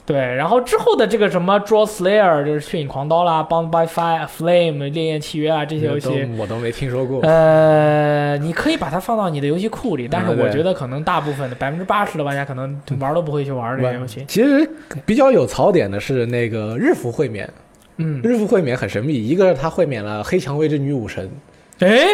[0.05, 7.21] 对，然后之后的这个什么 Draw Slayer 就是血影狂刀啦，Bound by Fire、Flame 烈焰契约啊这些游戏，我都没听说过。
[7.21, 14.25] 呃，你可以把它放到你的游戏库里，但是我觉得可能大部分的百分之八十的玩家可能玩都不会去玩这些游戏。
[14.27, 14.67] 其实
[15.05, 17.49] 比较有槽点的是那个日服会免，
[17.97, 21.29] 嗯，日服会免很神秘，一个是它会免了黑蔷薇之女武神，
[21.79, 22.07] 哎，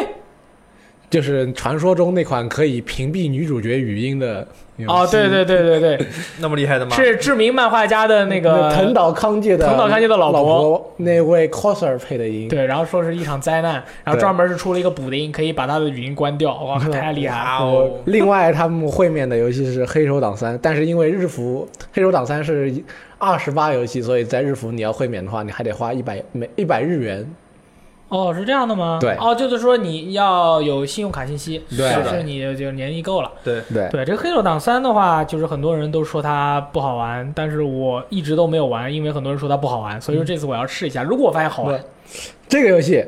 [1.10, 6.08] 就是传说中那款可以屏蔽女主角语音的游戏哦，对对对对对，
[6.40, 6.96] 那么厉害的吗？
[6.96, 17.66] 是知名漫画家的那个藤岛康介的藤岛康介的老老婆那位 coser 配的音，对，然后说是一场灾难，然后专门是出了一个补丁，可以把他的语音关掉，哇， 太厉害了！
[17.66, 17.90] 哦！
[18.06, 22.72] 另外，他们会面的游戏是《黑手党三》，但是因为日服《黑手党三》是
[23.18, 27.28] 二十八游戏，所以在日服你要会免的话，你还得花一百每一百日元。
[28.10, 28.98] 哦，是这样的吗？
[29.00, 33.32] 对哦，就是说你要有信用卡信息，对表示你就年龄够了。
[33.44, 41.04] 对，对，对，这个《黑手党三》的话，就是很多人都说它不好玩，但是我一直都没有玩，因为很多人说它不好玩，所以说这次我要试一下。
[41.04, 41.80] 如果我发现好玩，
[42.48, 43.06] 这个游戏，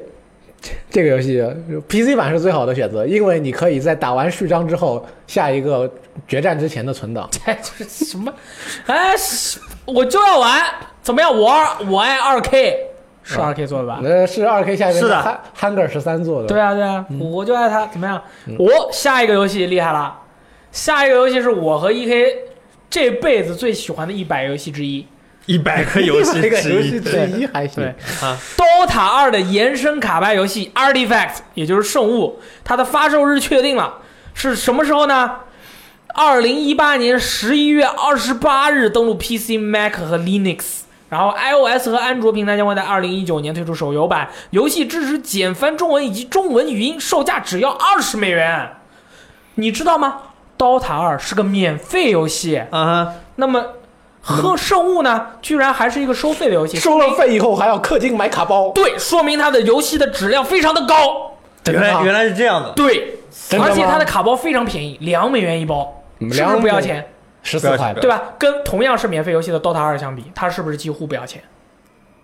[0.91, 1.43] 这个游戏
[1.89, 5.91] PC 版是最好的选择，因为你可以在打完序章之后下一个
[6.27, 7.27] 决战之前的存档。
[7.31, 8.31] 这 这是什么？
[8.85, 9.15] 哎，
[9.85, 10.61] 我就要玩，
[11.01, 11.35] 怎么样？
[11.35, 12.90] 我二我爱二 K，
[13.35, 13.99] 是二 K 做的吧？
[14.01, 16.47] 那是二 K 下面是的汉 Hunger 十三做的。
[16.47, 18.21] 对啊，对啊，我就爱它，怎么样？
[18.47, 20.15] 嗯我下一个游戏厉害了，
[20.71, 22.27] 下一个游戏是我和 EK
[22.89, 25.07] 这辈子最喜欢的一百游戏之一。
[25.47, 27.83] 一百个游戏这个之一游戏之一还行。
[27.83, 27.87] 对
[28.21, 33.95] 啊，DOTA 二的延伸卡牌游戏 Artifact，也就是圣物，它的发售日确定了，
[34.35, 35.31] 是什么时候呢？
[36.13, 48.77] 二零一八年十一月二十八日登陆 PC、Mac 和 Linux，然后 iOS 和安卓平台将会在二零一九年推出手游版，游戏支持简繁中文以及中文语音，售价只要二十美元。
[49.55, 50.19] 你知道吗
[50.57, 53.61] ？DOTA 二是个免费游戏，啊哈，那么
[54.21, 58.69] 和圣物呢，居然还是一个收费的游戏，收了费以后还要氪金买卡包。
[58.69, 61.33] 对，说明它的游戏的质量非常的高。
[61.65, 62.71] 原来原来是这样的。
[62.71, 63.19] 对，
[63.59, 67.05] 而且它的卡包非常便宜，两美元一包，是不是两不要钱？
[67.43, 68.33] 十四块对吧？
[68.39, 71.41] 跟同样是免费游戏的 DOTA 二相比，它是不是几乎不要钱？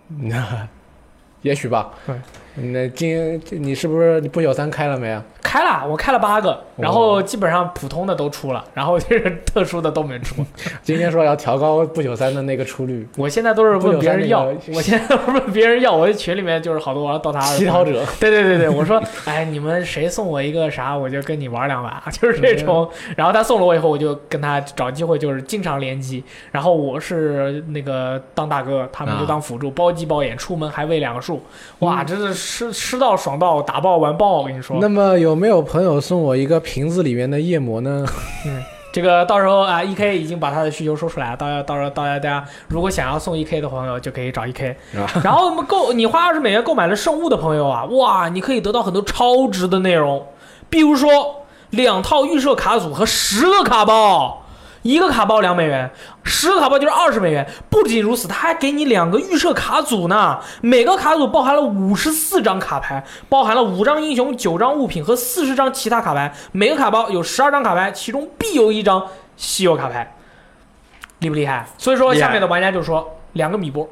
[0.08, 0.68] 那
[1.42, 1.90] 也许吧。
[2.06, 2.16] 对，
[2.60, 5.22] 那今你是不是你不朽三开了没啊？
[5.42, 10.44] 开了，我开了八个，然后基本上普通的都出了，然后就是特殊的都没出。
[10.82, 18.04] 今天说要调高不朽三的那个出率，我现在都是问别人要我现在 都是问别人要，我的群里面就是好多玩 DOTA 二的乞讨者。
[18.20, 22.86] 对对对对，我说，哎，你们谁送我一个啥，我就跟你玩两把，就是这种。
[23.16, 26.22] 然后他送了我以后，我就跟他找机会，就是经常联机。
[26.50, 31.42] 然后我是那个当大哥，他们就当辅助，包机包眼，出门还喂两个树。
[31.78, 34.38] 哇，真的是吃吃到爽到，打爆玩爆！
[34.38, 38.06] 我跟你说，那么有没有朋友送我一个瓶子里面的夜魔呢？
[38.46, 44.70] 嗯这个到时候啊，E K 已经把他的需求说出来了，到到时候大家大家如果想要送 E K 的朋友，就可以找 E K。
[44.96, 50.26] 啊然后我们购你花二十美元购买了圣物的朋友啊，哇，你可以得到很多超值的内容，
[50.70, 54.42] 比如说两套预设卡组和十个卡包。
[54.82, 55.90] 一个卡包两美元，
[56.22, 57.46] 十个卡包就是二十美元。
[57.68, 66.32] 不仅如此，他还给你两个预设卡组呢，每个卡组包含了五十四张卡牌，包含了五张英雄、九张物品和四十张其他卡牌。
[66.52, 69.04] 每个卡包有十二张卡牌，其中必有一张
[69.36, 70.14] 稀有卡牌，
[71.18, 71.66] 厉不厉害？
[71.76, 73.88] 所以说，下面的玩家就说两个米波，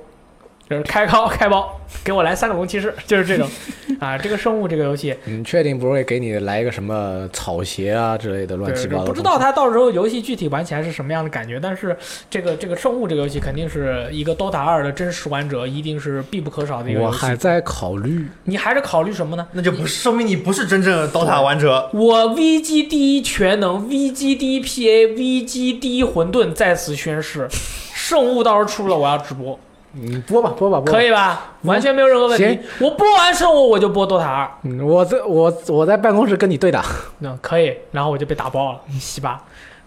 [0.68, 3.48] 就是开高开包，给我来三个龙骑士，就是这种
[4.00, 4.18] 啊。
[4.18, 9.04] 这个生物这个游戏，你确定不会给你来一个什么草鞋啊之类的乱七八糟？
[9.04, 11.96] 不知道它到时候游戏具体玩起来是什么样的感觉，但是
[12.28, 17.14] 这个这个生物这个游戏肯定是一个 DOTA 二的真实玩者一定是必不可少的一个游戏。
[17.14, 18.26] 我还在考虑。
[18.42, 19.46] 你还是考虑什么呢？
[19.52, 21.88] 那就不是说明你不是真正的 DOTA 玩者。
[21.92, 27.46] 我 VG 第一全能，VG 第一 PA，VG 第一混沌在此宣誓，
[27.94, 29.58] 圣物到时候出了我要直播，
[29.98, 30.92] 嗯，播吧，播吧，播吧。
[30.92, 31.54] 可以吧？
[31.62, 32.60] 完全没有任何问题行。
[32.80, 36.84] 我播完圣物我就播 DOTA 二，嗯，我在我我在办公室跟你对打。
[37.20, 39.42] 嗯，可以，然后我就被打爆了，西吧。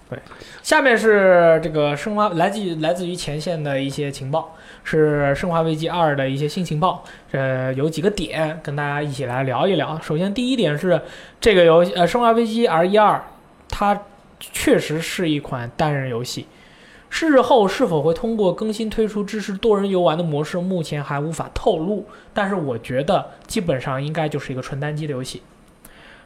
[0.10, 0.18] 对，
[0.64, 7.04] 下面是这个生化来自于来自于前线的一些情报，是《生化危机二》的一些新情报。
[7.32, 10.00] 呃，有几个点跟大家一起来聊一聊。
[10.02, 11.00] 首先，第一点是
[11.40, 13.18] 这个游戏，呃，《生化危机 R 一二》，
[13.70, 14.02] 它
[14.40, 16.48] 确实是一款单人游戏。
[17.10, 22.06] 事后是否会通过更新推出支持多人游玩的模式，目前还无法透露。
[22.34, 25.42] 但是我觉得基本上应该就是一个纯单机的游戏。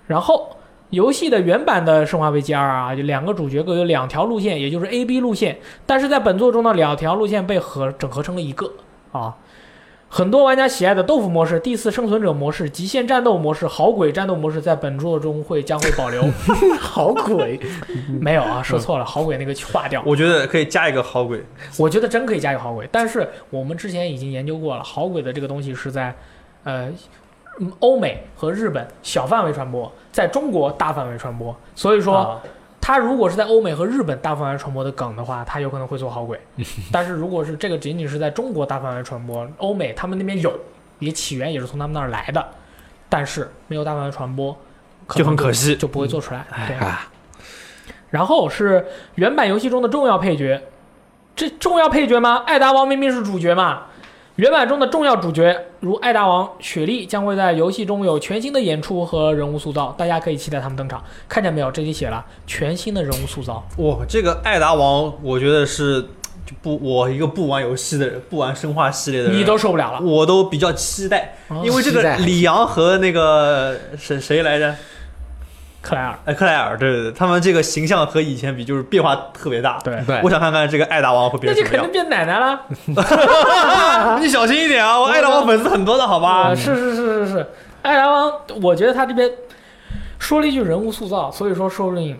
[0.07, 0.57] 然后
[0.89, 5.57] 游戏的原版的《生化危机二》啊，就两个主角各有两条路线，也就是 A、B 路线。
[5.85, 8.71] 但是在本作中的两条路线被合整合成了一个
[9.11, 9.35] 啊。
[10.13, 16.23] 很多玩家喜爱的豆腐模式、第四生存者模式、极限战斗模式、好鬼战斗模式，在本作中会将会保留。
[16.80, 17.60] 好鬼，
[18.21, 20.04] 没有啊，说错了，好鬼那个划掉。
[20.06, 21.43] 我觉得可以加一个好鬼，
[21.80, 26.13] 我觉得真可以加一个好鬼，但是我们之前已经研究过了，好鬼的这个东西是在，
[26.63, 26.88] 呃，
[27.60, 32.15] 嗯欧美和日本小范围传播，在中国大范围传播，所以说。
[32.15, 32.41] 啊
[32.85, 36.37] 它如果是在欧美和日本大范围传播的梗的话，它有可能会做好鬼。
[36.91, 40.53] 但是如果是这个仅仅是在中国大范围传播，欧美他们那边有，
[40.99, 42.45] 也起源也是从他们那儿来的，
[43.07, 44.53] 但是没有大范围传播，
[45.07, 45.77] 可就很可惜。
[45.77, 46.45] 就不会做出来。
[46.67, 47.07] 对，啊，
[48.09, 50.61] 然后是原版游戏中的重要配角，
[51.37, 52.43] 这重要配角吗？
[52.45, 53.83] 艾达王明明是主角嘛。
[54.37, 61.03] 原版中的重要主角如艾达王、雪莉将会在游戏中有全新的演出和人物塑造，大家可以期待他们登场。
[61.29, 61.69] 看见没有？
[61.69, 63.63] 这里写了全新的人物塑造。
[63.77, 66.01] 哇，这个艾达王，我觉得是
[66.47, 74.75] 就不我一个不玩游戏的人，不玩生化系列的人，你都受不了了，我都比较期待，哦因为这个李阳和那个谁谁来着？
[75.83, 76.17] 克莱尔。
[76.25, 79.77] 哎，克莱尔，对对对，他们这个形象和以前比就是变化特别大。
[79.83, 82.59] 对，对我想看看这个艾达王会变成什么那就肯定变奶奶了。
[82.95, 84.19] 样。
[84.23, 86.55] 你小心一点啊， 我艾达王粉丝很多的好吧 啊，？
[86.55, 87.47] 是是是是是，
[87.81, 89.29] 艾达王，我觉得他这边
[90.17, 92.17] 说了一句人物塑造，所以说说不定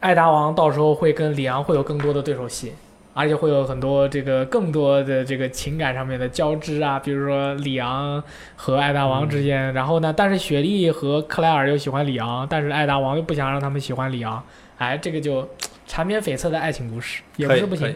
[0.00, 2.72] 艾达王到时候会跟里昂会有更多的对手戏，
[3.20, 8.22] 而且会有很多这个更多的这个情感上面的交织啊，比如说里昂
[8.56, 14.42] 和艾达王之间，然后呢，但是雪莉和克莱尔又喜欢里昂，但是艾达王又不想让他们喜欢里昂，
[14.78, 15.46] 哎，这个就
[15.86, 17.94] 缠绵悱恻的爱情故事也不是不行。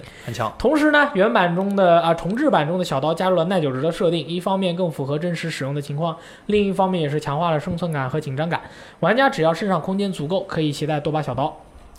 [0.59, 6.15] 同时呢，原版中的啊重置版中的小刀加入了耐久值的设定，一方面更符合真实使用的情况，
[6.47, 8.61] 另一方面也是强化了生存感和紧张感。
[9.01, 11.57] 玩家只要身上空间足够，可以携带多把小刀。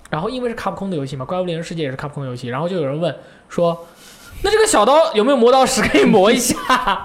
[0.09, 3.13] 然后因为是卡普空的游戏嘛，怪物猎人世界也是卡普空游戏，然后就有人问
[3.49, 3.87] 说，
[4.45, 6.55] 那这个小刀有没有磨刀石可以磨一下？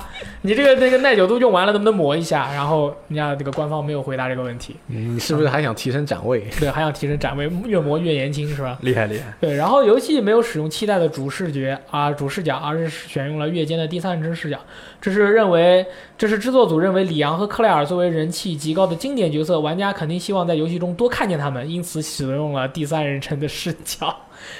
[0.42, 2.50] 你这个那个耐久度用完了，能不能磨一下？
[2.52, 6.46] 然后人家这个官方没有回答这个问题，嗯你是不是还想提升展位？
[6.60, 8.76] 对，还想提升展位，越磨越年轻是吧？
[8.82, 14.58] 厉害厉害，对，然后游戏没有使用期待的主视觉啊主视角，而是选用了月间的第三人称视角。
[15.00, 15.86] 这是认为，
[16.18, 24.14] 这是制作组认为里昂和克莱尔作为人气极高的经典角色，玩家肯定希望在游戏中多看见他们，因此使用了第三人称的视角。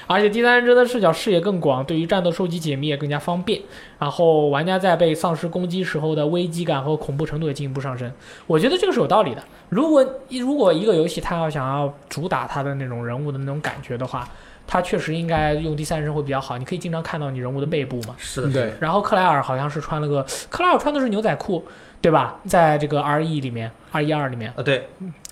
[0.06, 3.60] 而且第三人称的视角视野更广，对于战斗收集解密也更加方便。
[3.98, 8.10] 然后玩家在被丧尸攻击时候的危机感和恐怖程度也进一步上升。
[8.46, 9.42] 我觉得这个是有道理的。
[9.68, 14.28] 如果如果一个游戏它要想要主打它的那种人物的那种感觉的话，
[14.66, 16.56] 它确实应该用第三人称会比较好。
[16.56, 18.14] 你可以经常看到你人物的背部嘛。
[18.16, 21.64] 是的，对，然后克莱尔好像是穿了个，克莱尔穿的是牛仔裤，
[22.00, 22.38] 对吧？
[22.46, 24.88] 在这个 R E 里面，R E 二里面，啊对，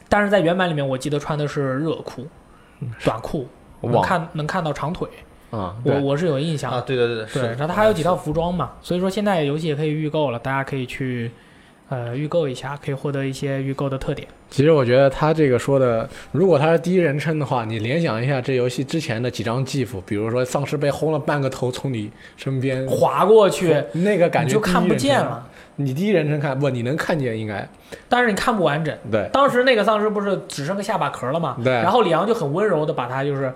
[0.08, 2.26] 但是在原版里面，我记得穿的是热裤、
[3.04, 3.48] 短裤，
[3.82, 5.08] 能忘看能看到长腿。
[5.50, 6.76] 啊，对，我我是有印象的。
[6.76, 11.30] 啊对对对对，然后它还有几套服装嘛，所以说现在游戏也可以预购了，大家可以去
[11.88, 14.26] 呃预购一下，可以获得一些预购的特点。
[14.50, 25.20] 其实我觉得他这个说的，如果他是第一人称的话，你联想一下这游戏之前的几张 GIF，比如说丧尸被轰了半个头从你身边划过去，那个感觉就看不见。
[25.20, 25.46] 了，
[25.76, 27.68] 你第一人称看不，你能看见应该
[28.08, 28.96] 但是你看不完整。
[29.10, 31.56] 对当时那个丧尸不是只剩个下巴壳了吗？
[31.62, 33.52] 对然后里昂就很温柔的把它就是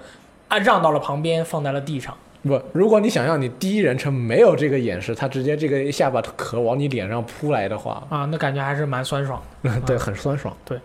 [0.49, 2.15] 啊让到了旁边，放在了地上。
[2.43, 2.61] 不。
[2.73, 9.43] 如果你想要你第一人称没有这个演示，他直接这个下巴壳往你脸上扑来的话，啊，那感觉还是蛮酸爽。
[9.87, 10.57] 对，很酸爽。
[10.65, 10.79] 对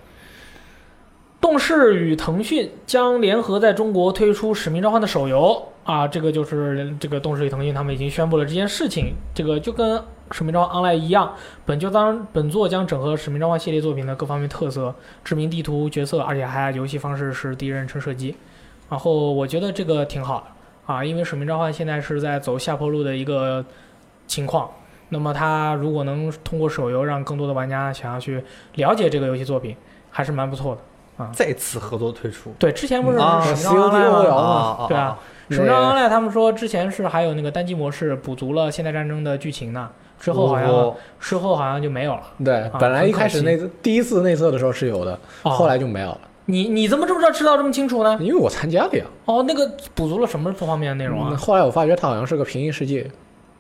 [1.40, 9.14] 动视与腾讯将联合在中国推出《使命召唤》的手游啊，这个就是这个动视与腾讯他们已经宣布了这件事情。
[9.36, 9.98] 这个就跟
[10.32, 14.94] 《使命召唤 Online》一样，本就当本作将整合《使命召唤》系列作品的各方面特色、
[15.24, 18.36] 知名地图、角色，而且还游戏方式是第一人称射击。
[18.90, 20.48] 然后我觉得这个挺好的
[20.88, 23.64] 啊，因为《使命召唤》现在是在走下坡路的一个
[24.26, 24.68] 情况。
[25.10, 28.44] 那么它如果能通过手游让更多的玩家想要去
[28.76, 29.76] 了解这个游戏作品，
[30.10, 31.30] 还是蛮不错的啊。
[31.34, 34.78] 再次合作推出对，之前不是啊使命召唤吗？
[34.80, 35.18] 啊对啊，
[35.50, 42.24] 使命召唤 Online 他们说之前是还有那个单机模式补足了现代战争的剧情呢，之后好像、哦之后好像就没有了。
[42.44, 46.20] 对，本来一开始内第一次内测的时候是有的，哦、后来就没有了，
[46.50, 48.18] 你你怎么这么知道知道这么清楚呢？
[48.20, 49.06] 因为我参加了呀。
[49.26, 51.30] 哦，那个补足了什么方面的内容啊？
[51.32, 53.06] 嗯后来我发觉它好像是个平行世界，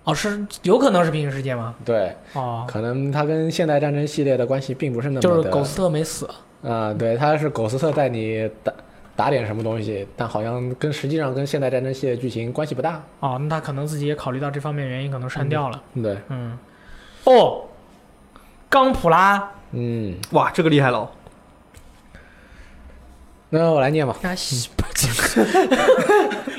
[0.05, 1.75] 哦，是有可能是平行世界吗？
[1.85, 6.27] 对，哦，可能它跟现代战争系列的关系并不是那么，就是狗斯特没死。
[6.63, 8.73] 啊、对，他是狗斯特带你打
[9.15, 13.03] 打点什么东西，但好像跟实际上跟现代战争系列剧情关系不大。
[13.19, 15.81] 哦，那他可能自己也考虑到这方面原因，可能删掉了。
[16.01, 16.57] 对，嗯，
[17.25, 17.61] 哦，
[18.69, 21.09] 钢普拉，嗯，哇，这个厉害了哦！
[23.49, 24.15] 那我来念吧。
[24.23, 24.35] 啊，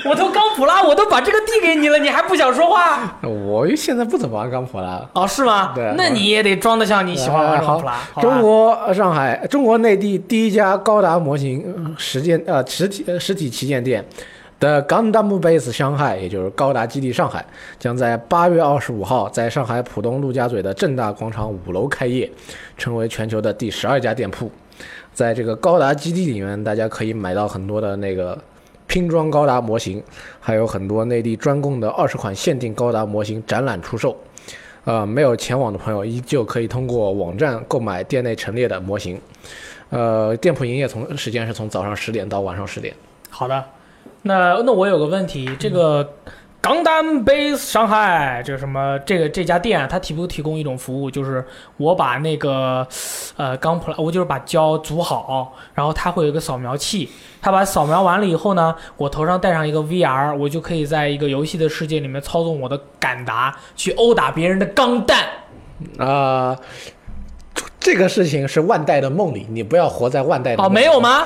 [0.05, 3.19] 我都刚普拉，我都把这个递给你了，你还不想说话？
[3.21, 5.09] 我现在不怎么玩刚普拉了。
[5.13, 5.73] 哦，是吗？
[5.75, 7.93] 对那你也得装得像你喜欢玩呃好钢普拉。
[8.13, 14.03] 好中国呃上海，中国内地第一家高达模型呃实践呃实体呃实体旗舰店
[14.59, 17.45] 的 Gundam Base 上海，也就是高达基地上海，
[17.77, 22.31] 将在八月二十五号在上海浦东陆家嘴的正大广场五楼开业，
[22.77, 24.49] 成为全球的第十二家店铺。
[25.19, 28.41] 在这个高达基地里面，大家可以买到很多的那个
[28.87, 30.01] 拼装高达模型，
[30.39, 34.15] 还有很多内地专供的二十款限定高达模型展览出售。
[34.85, 39.19] 呃，没有前往的朋友依旧可以通过网站购买店内陈列的模型。
[39.89, 42.95] 呃，店铺营业从时间是从早上十点到晚上十点。
[43.29, 43.61] 好的，
[44.21, 46.13] 那那我有个问题，这个
[46.61, 51.45] 钢弹 base 上海这个什么这个这家店啊，它提不提供一种服务，就是
[51.77, 52.85] 我把那个
[53.37, 57.09] 呃钢普拉，我就是把胶组好，然后它会有一个扫描器，
[57.41, 65.17] 它把扫描完了以后呢，我头上戴上一个 VR，我就可以在一个游戏的世界里面操纵我的敢达去殴打别人的钢弹。
[65.97, 66.57] 啊、
[67.79, 70.99] 这个事情是万代的梦里，你不要活在万代的哦，梦里没有？
[70.99, 71.25] 吗？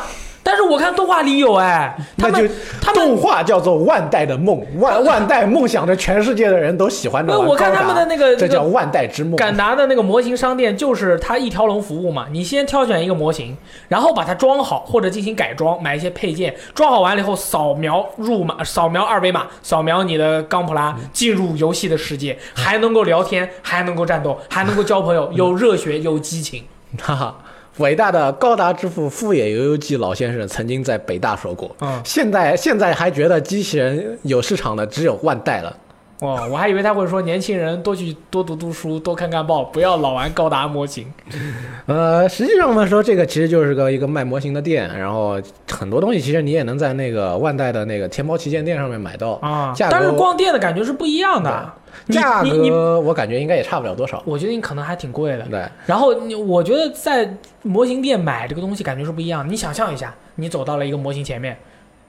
[0.53, 2.47] 但是我看动画里有哎，他就
[2.79, 9.35] 他们动画叫做万代的梦，万万代梦想着全世界的人都喜欢的我看他们的那个这叫万代之梦。
[9.35, 26.63] 敢达的那个模型商店就是它一条龙服务嘛，你先挑选一个模型，然后把它装好或者进行改装，买一些配件，装好完了以后扫描入码，扫描二维码，扫描你的钢普拉进入游戏的世界，还能够聊天，还能够战斗，还能够交朋友，有热血，有激情。
[27.01, 27.35] 哈哈，
[27.77, 35.75] 伟大的高达之父富野由悠季老先生曾经在北大说过，嗯，现在现在还觉得机器人有市场的只有万代了。
[36.23, 41.05] 哦，我还以为他会说年轻人多去 多读读书，多看看报，不要老玩高达模型。
[41.85, 45.37] 呃，实际上我们，说这个其实就是个一个卖模型的店，然后
[45.69, 51.73] 很多东西其实你也能在那个万代的那个天猫旗舰店上面买到，啊，价格但是逛店的感觉是不一样的。
[52.07, 54.21] 你价格我感觉应该也差不了多少。
[54.25, 55.43] 我觉得你可能还挺贵的。
[55.43, 59.47] 对，然后你，我觉得在模型店买这个东西感觉是不一样。
[59.47, 61.55] 你想象一下，你走到了一个模型前面，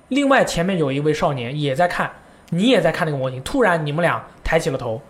[0.09, 2.11] 另外前面有一位少年也在看，
[2.55, 5.01] 你也在看那个模型，突然你们俩抬起了头，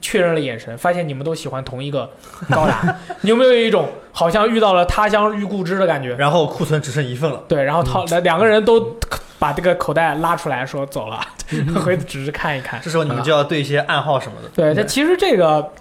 [0.00, 2.08] 确认了眼神，发现你们都喜欢同一个
[2.50, 6.14] 高达，你有没有一种好像遇到了他乡遇故知的感觉？
[6.16, 8.96] 然后库存只剩一份了，对，然后掏两个人都
[9.38, 11.20] 把这个口袋拉出来说走了，
[11.84, 12.80] 回头只是看一看。
[12.82, 14.48] 这时候你们就要对一些暗号什么的。
[14.54, 15.72] 对，它其实这个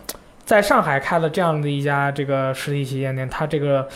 [0.45, 3.87] 在上海开了这样的一家这个实体旗舰店，它这个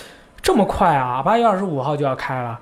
[0.41, 2.57] 这么快啊，八月二十五号就要开了，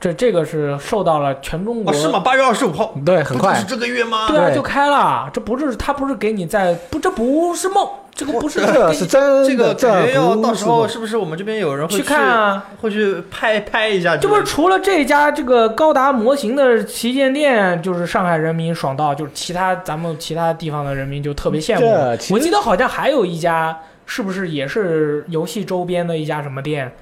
[0.00, 2.20] 这这个是受到了全中国、哦，是吗？
[2.20, 4.28] 八月二十五号，对，很快是这个月吗？
[4.28, 7.84] 对啊，就开了，这不是他不是给你在不，这不是梦，
[8.14, 12.64] 这个不是这是真的，这个感觉要到时候是是不是我们这边有人会去看啊。
[12.80, 14.16] 会去拍拍一下？
[14.16, 21.86] 这不是除了这家这个高达模型的旗舰店，就是上海人民爽到，就是其他咱们其他地方的人民就特别羡慕
[22.32, 23.76] 我记得好像还有一家，
[24.06, 26.92] 是不是也是游戏周边的一家什么店？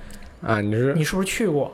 [0.46, 0.62] 啊？
[0.62, 1.70] 你是你是不是去过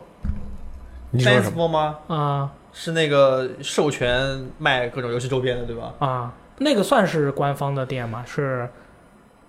[1.13, 1.99] 你说什么？Fanciful 吗？
[2.09, 5.93] 啊是那个授权卖各种游戏周边的，对吧？
[5.99, 6.33] 啊？
[6.59, 8.25] 那个算是官方的店吗？
[8.27, 8.67] 是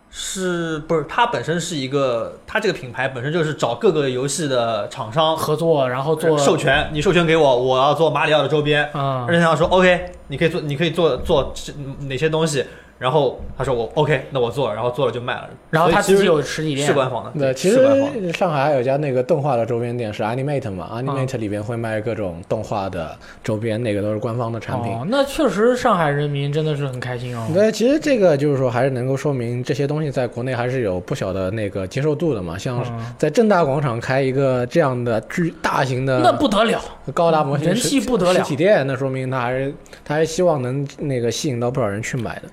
[0.10, 1.06] 是不是？
[1.08, 8.88] 它本身是一个，它这个品牌本身就是找各个游戏的厂商合作，然后做授权，你授权给我，我要做马里奥的周边。
[8.92, 11.54] 啊任天堂说 OK，你可以做，你可以做做
[12.02, 12.66] 哪些东西？
[13.04, 15.50] 然后他说我 OK，那我做，然后做了就卖了。
[15.70, 17.70] 然后他其实有实体店是官方的，对，其。
[17.70, 24.94] 实上海还有一家那个动画的周边店是 Animate 嘛，Animate 里边会卖各种动画的周边，那个都是官方的产品。
[24.94, 27.46] 哦，那确实上海人民真的是很开心哦。
[27.54, 32.58] 对，其实这个就是说，还是能够说明这些东西在国内还是有不小的那个接受度的嘛。
[32.58, 36.80] 像嗯在正大广场开一个这样的巨大型的那不得了，
[37.14, 39.74] 高达模型人气不得了实体店，那说明他还是
[40.06, 42.44] 他还希望能那个吸引到不少人去买的。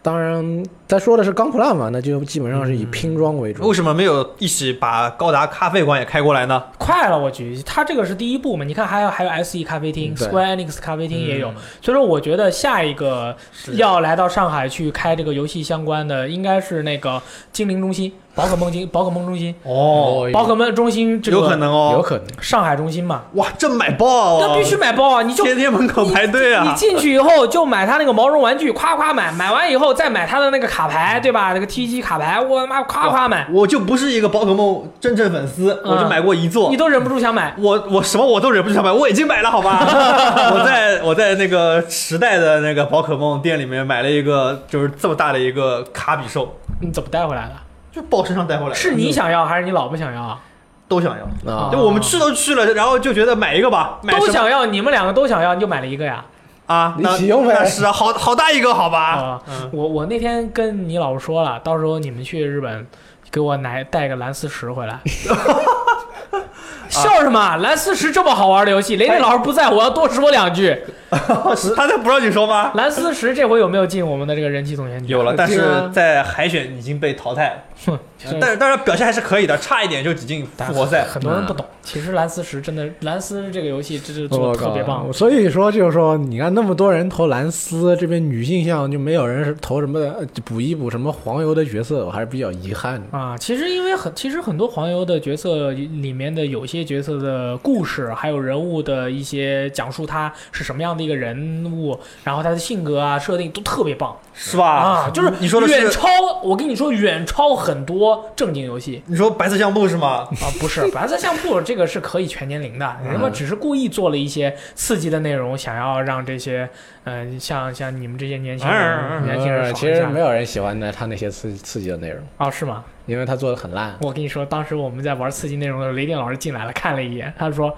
[0.00, 3.66] 当然，他说的是钢普拉嘛，那就基本上是以拼装为主。
[3.66, 6.62] 为什么没有一起把高达咖啡馆也开过来呢？
[6.78, 8.64] 快了，我觉得它这个是第一步嘛。
[8.64, 13.36] 你看，还有还有 S E 咖啡厅、Square Enix 咖啡厅也有，嗯所以说我觉得下一个
[13.74, 17.20] 要来到上海去开这个游戏相关的，应该是那个
[17.52, 22.24] 精灵中心，宝可梦金宝可梦中心，哦，宝可梦中心这个有可能哦，有可能。
[22.40, 24.46] 上海中心嘛，哇，这买爆啊！
[24.46, 25.22] 那必须买爆啊！
[25.22, 26.74] 你就天天门口排队啊你啊！
[26.74, 31.52] 进去以后就买他那个毛绒玩具，夸夸买，买完以后再买他的那个卡牌，对吧？
[31.52, 36.76] 那个 TG 卡牌，我他妈夸夸买，我就不是一个宝可梦真正粉丝，嗯我就买过一座你。
[36.76, 37.52] 都忍不住想买。
[37.58, 39.80] 我我什么我都忍不住想买，我已经买了，好吧？
[40.54, 47.52] 我在我在那个时代的那个宝可梦店里面买了一个，就是这么大的一个卡比兽，你怎么带回来的？
[47.92, 50.40] 就抱身上带回来，是你想要还是你老婆想要啊？
[50.86, 51.52] 都想要。
[51.52, 56.24] 啊就我们去都去了，然后就觉得买一个吧，买都想要，你们两个都想要，你就买了一个呀？
[56.66, 58.98] 啊，一那起用呗那是啊，好好大一个，好吧？
[59.16, 62.86] 啊，嗯，我我那天跟你老婆说了，到时候你们去日本，
[63.30, 65.00] 给我拿带个蓝思石回来。
[66.88, 67.56] 笑什么？
[67.56, 70.84] 蓝思石这么好玩的游戏，雷雷老师不在，我要多说两句。
[71.76, 72.72] 他在不让你说吗？
[72.74, 75.12] 蓝思石这回有没有进我们的这个人气总选举？
[75.12, 77.54] 有了，但是在海选已经被淘汰了。
[77.86, 77.98] 哼，
[78.40, 81.04] 但是当然表现还是可以的，差一点就挤进复活赛。
[81.04, 81.64] 很多人不懂。
[81.82, 85.10] 其实蓝思石真的，蓝思这个游戏真是做的特别棒。
[85.12, 93.16] 所以说就是说，你看那么多人投蓝思，这边女性向就没有人是投什么呃补一补什么黄油的角色，我还是比较遗憾的。
[93.16, 104.66] 啊，其实因为很，其实很多黄油的角色里面的有些角色的故事，还有人物的一些讲述，他是什么样的一个人物，然后他的性格啊设定都特别棒是吧？
[104.66, 106.08] 啊，就是你说的，远超，
[106.42, 110.28] 我跟你说远超很多正经游戏你说白色相簿是吗？
[110.40, 116.68] 啊，不是白色相簿这个是可以全年龄的，人们只是故意做了一些刺激的内容，想要让这些
[117.04, 122.84] 嗯、呃像像你们这些年轻人嗯年轻人其实没有人喜欢的他那些刺刺激的内容，哦是吗？
[123.06, 123.96] 因为他做的很烂。
[124.02, 127.74] 我跟你说，当时我们在玩刺激内容的时候，雷电老师进来了，看了一眼，他说：“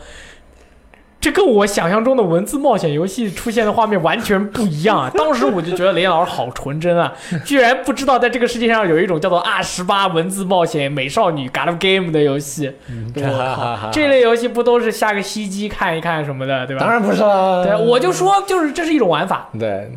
[1.21, 7.13] 这跟我想象中的文字冒险游戏出现的画面完全不一样啊！” 当时我就觉得雷老师好纯真啊，
[7.45, 12.73] 居然不知道在这个世界上有一种叫做 R 十八文字冒险美少女 Galgame 的游戏。
[13.15, 16.83] 我靠，这类游戏不都是下个西机看一看什么的，对吧？
[16.83, 17.65] 当然不是了。
[17.65, 19.91] 对，我就说，就是这是一种玩法，对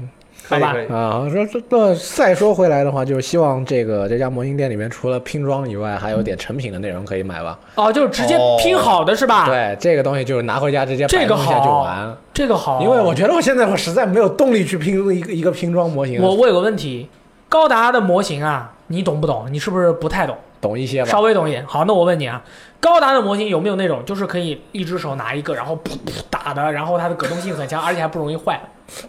[0.48, 0.76] 好吧。
[0.90, 7.58] 啊，说这那再说回来的话，就是希望这个这家模型店里面除了拼装以外，还有点成品的内容可以买吧。
[7.76, 9.46] 哦，就是直接哦拼好的是吧？
[9.48, 12.18] 对，这个东西就是拿回家直接这个摆弄一下就好完。
[12.34, 17.08] 这个好，因为我觉得我现在我实在没有动力去拼一个一个拼装模型，我我有个问题，
[17.48, 19.46] 高达的模型啊，你懂不懂？
[19.52, 20.36] 你是不是不太懂？
[20.64, 21.22] 懂一些吧稍。
[21.22, 21.64] 微懂一点。
[21.68, 22.42] 好，那我问你啊，
[22.80, 28.60] 高达的模型有没有那种就是可以一只手拿一个，然后噗噗打的，然后它的可动性很强，而且还不容易坏，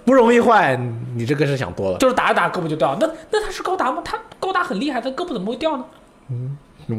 [0.05, 0.77] 不容易坏，
[1.17, 1.99] 你这个是想多了。
[1.99, 2.95] 就是打着打着胳膊就掉。
[3.01, 4.03] 那那它是高达吗？
[4.05, 5.85] 它高达很厉害，它胳膊怎么会掉呢？
[6.29, 6.59] 嗯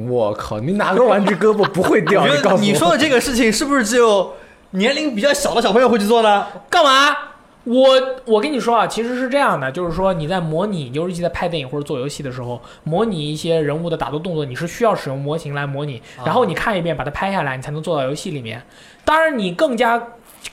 [0.10, 2.26] 我靠，你哪个玩具胳膊不会掉？
[2.26, 4.34] 你告诉我，你说的这个事情是不是只有
[4.72, 6.48] 年龄比较小的小朋友会去做呢？
[6.70, 7.16] 干嘛？
[7.66, 7.90] 我
[8.26, 18.62] 我跟你说啊，其实是这样的，就是说你在模拟，尤其在拍电影或者做游戏的时候，模拟一些人物的打斗动作，你是需要使用模型来模拟，然后你看一遍，把它拍下来，你才能做到游戏里面。
[19.04, 20.02] 当然，你更加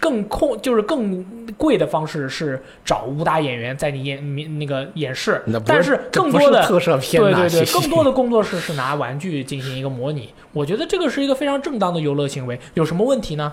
[0.01, 1.23] 更控就是更
[1.59, 13.53] 贵的方式是找武打演员在你演那个演示但是更多的特摄片呐对对对，更多的工作室是拿玩具进行一个模拟，我觉得这个是一个非常正当的游乐行为，有什么问题呢？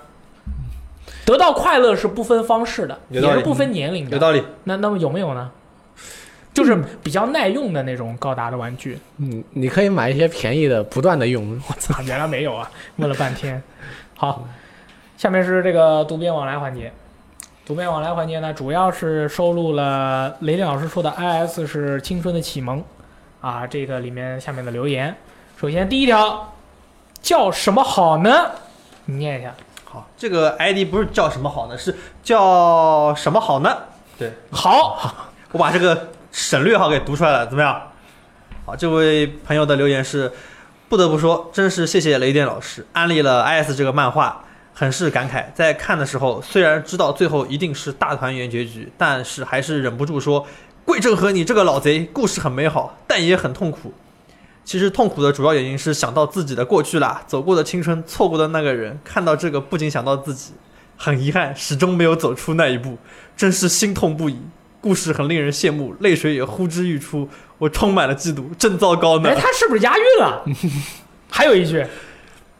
[1.30, 4.14] 得到快乐是不分方式的，也是不分年龄的。
[4.14, 4.44] 有道理。
[4.64, 5.52] 那那么有没有呢？
[6.56, 8.98] 就是比较耐用的那种高达的玩具。
[9.18, 11.62] 嗯，你可以买一些便宜的，不断的用。
[11.68, 12.70] 我操，原来没有啊！
[12.96, 13.62] 问了半天。
[14.16, 14.44] 好，
[15.18, 16.92] 下面是这个读编往来环节。
[17.64, 22.84] 读编往来环节呢，主要是收录了雷电老师说的 “IS 是青春的启蒙”
[23.40, 25.16] 啊，这个里面下面的留言。
[25.62, 26.52] 首先第一条
[27.22, 28.50] 叫什么好呢？
[29.06, 29.54] 你念一下。
[29.92, 33.76] 好，这个 ID 不是叫什么好呢，是叫什么好呢？
[34.20, 35.00] 对，好，
[35.52, 37.82] 我把这个省略号给读出来了，怎么样？
[38.68, 40.32] 好，这位朋友的留言是：
[40.88, 44.44] 不得不说，真是谢谢雷电老师安利了 IS 这个漫画，
[44.76, 45.46] 很是感慨。
[45.56, 50.46] 在看的时候，虽然知道最后一定是大团圆结局，但是还是忍不住说：
[50.86, 53.92] 桂正和你这个老贼，故事很美好，但也很痛苦。
[54.70, 59.00] 其实痛苦的主要原因是想到自己的过去啦，走过的青春，错过的那个人。
[59.04, 60.54] 看到这个，不仅想到自己，
[60.96, 62.96] 很遗憾，始终没有走出那一步，
[63.36, 64.38] 真是心痛不已。
[64.80, 69.36] 故事很令人羡慕，泪水也呼之欲出，我充满了嫉妒，真糟糕呢哎，。
[69.42, 70.46] 他是不是押韵了？
[71.32, 71.84] 还有一句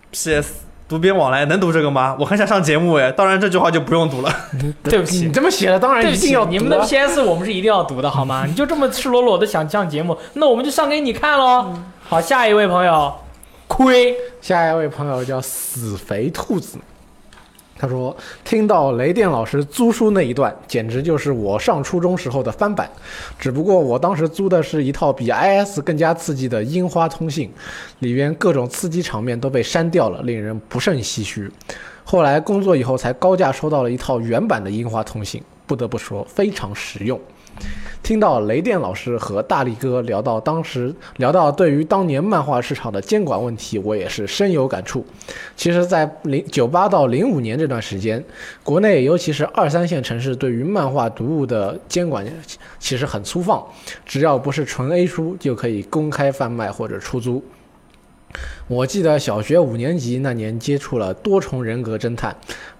[0.10, 0.64] ，P.S.
[0.90, 2.18] 读编往来能读这个吗？
[2.20, 4.36] 我很想上节目哎，当然这句话就不用读了。
[4.84, 8.44] 对不起你，这么写的，当然对不起一定要，你们的 PS 我们是一定要读的，好吗？
[8.50, 11.72] 你就这么赤裸裸的想上节目，那我们就上给你看喽。
[12.02, 13.14] 好，下一位朋友，
[13.68, 16.80] 亏，下一位朋友叫死肥兔子，
[17.82, 22.90] 他说：“听到雷电老师租书那一段，简直就是我上初中时候的翻版。
[23.40, 27.48] 只不过我当时租的是一套比 IS 更加刺激的《樱花通信》，
[28.00, 31.50] 里边各种刺激场面都被删掉了，令人不胜唏嘘。
[32.04, 37.18] 后来工作以后才高价收到了一套原版的《樱花通信》，不得不说非常实用。”
[38.02, 45.06] 听到雷电老师和大力哥聊到当时聊到对于当年漫画市场的监管问题，我也是深有感触。
[45.56, 48.24] 其实，在零九八到零五年这段时间，
[48.64, 52.26] 国内尤其是二三线城市对于漫画读物的监管
[52.80, 53.64] 其实很粗放，
[54.06, 57.44] 只要不是纯 A 书，就可以公开贩卖或者出租。
[58.68, 62.32] 我记得小学五年级那年接触了《多重人格侦探》，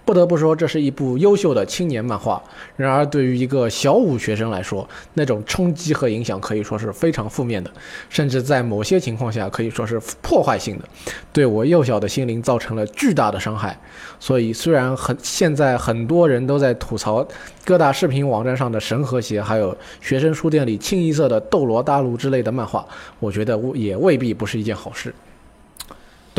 [0.10, 2.42] 不得不说这是一部优秀的青年漫画。
[2.76, 7.70] 然而，对于一个小五学生来说，那种冲击和影响可以说是非常负面的，
[8.10, 10.86] 甚至在某些情况下可以说是破坏性的，
[11.32, 13.80] 对我幼小的心灵造成了巨大的伤害。
[14.20, 17.24] 所以，虽然很现在很多人都在吐槽
[17.64, 22.84] 各大视频网站上的神和谐，还有学生书店里清一色的《斗罗大陆》之类的漫画，
[23.20, 25.14] 我觉得也未必不是一件好事。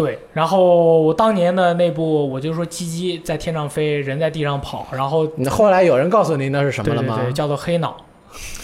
[0.01, 7.17] 对，然后我当年的那部，我就说鸡鸡在天上飞，人在地上跑，然后后来有人告诉你那是什么了吗？
[7.17, 7.97] 对对对，叫做黑脑，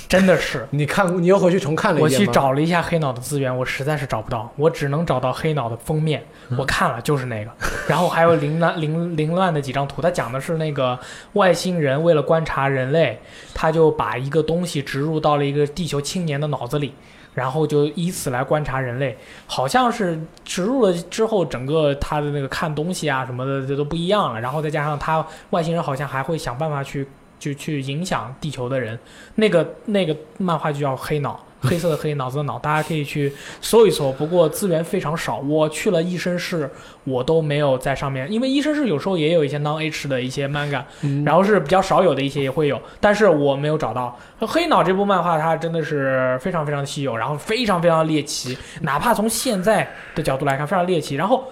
[0.08, 0.66] 真的是。
[0.70, 6.22] 你看，你又回去重看了一遍我去找了一下黑脑的资源，我实在是找不到，我只能找到黑脑的封面，
[6.56, 7.50] 我看了就是那个，
[7.86, 10.98] 然后还有凌乱凌凌乱的几张图，它讲的是那个
[11.34, 13.18] 外星人为了观察人类，
[13.54, 16.94] 他就把一个东西植入到了一个地球青年的脑子里。
[17.36, 19.14] 然后就以此来观察人类，
[19.46, 24.40] 好像是植入了之后，整个他的那个看东西啊什么的这都不一样了。
[24.40, 27.06] 然后再加上他外星人好像还会想办法去
[27.38, 28.98] 就去影响地球的人，
[29.34, 31.38] 那个那个漫画就叫黑脑。
[31.60, 34.12] 黑色的黑，脑子的脑，大家可以去搜一搜。
[34.12, 36.70] 不过资源非常少，我去了医生室，
[37.04, 40.82] 我都没有在上面，因为医生室有时候也有一些 non H 的一些 manga，
[41.24, 44.16] 然后是比较少有的一些也会有，但是我没有找到。
[44.40, 51.16] 黑脑这部漫画它真的是非常非常的稀有，然后非常非常猎奇，哪怕从现在的角度来看非常猎奇。
[51.16, 51.44] 然后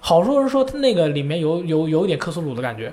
[0.00, 2.92] 好多人说它那个里面有有有一点克苏鲁的感觉。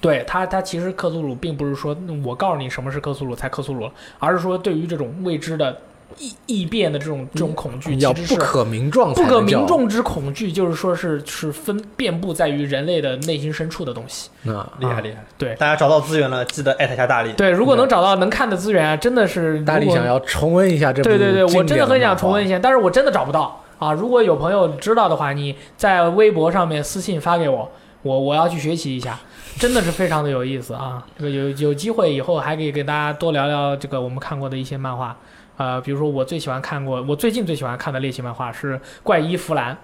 [0.00, 5.76] 对他，他其实克苏鲁并不是说我告诉你什么是克苏鲁才克苏鲁，而是说对于这种未知的
[6.18, 14.30] 异异变的这种这种恐惧，叫不可名状，不可名状之恐惧，就是说是是分遍布在于人类的内心深处的东西。
[14.50, 15.24] 啊，厉害厉害！
[15.38, 17.32] 对，大家找到资源了，记得艾特一下大力。
[17.34, 21.08] 对，如果能找到能看的资源啊，真的是大力想要重温一下这部。
[21.08, 23.92] 对对对，我真的很想重温一下，但是我真的找不到啊！
[23.92, 27.70] 如果有朋友知道的话，你在微博上面私信发给我，
[28.02, 29.18] 我我要去学习一下。
[29.58, 31.04] 真的是非常的有意思啊！
[31.18, 35.16] 这个有有机会以后还可以给大家多聊聊这个我们看过的一些漫画，
[35.56, 39.74] 啊，比如说我最喜欢看过，我最近最喜欢看的类型漫画是《怪医弗兰》，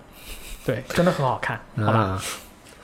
[0.65, 2.23] 对，真的很好看，好吧。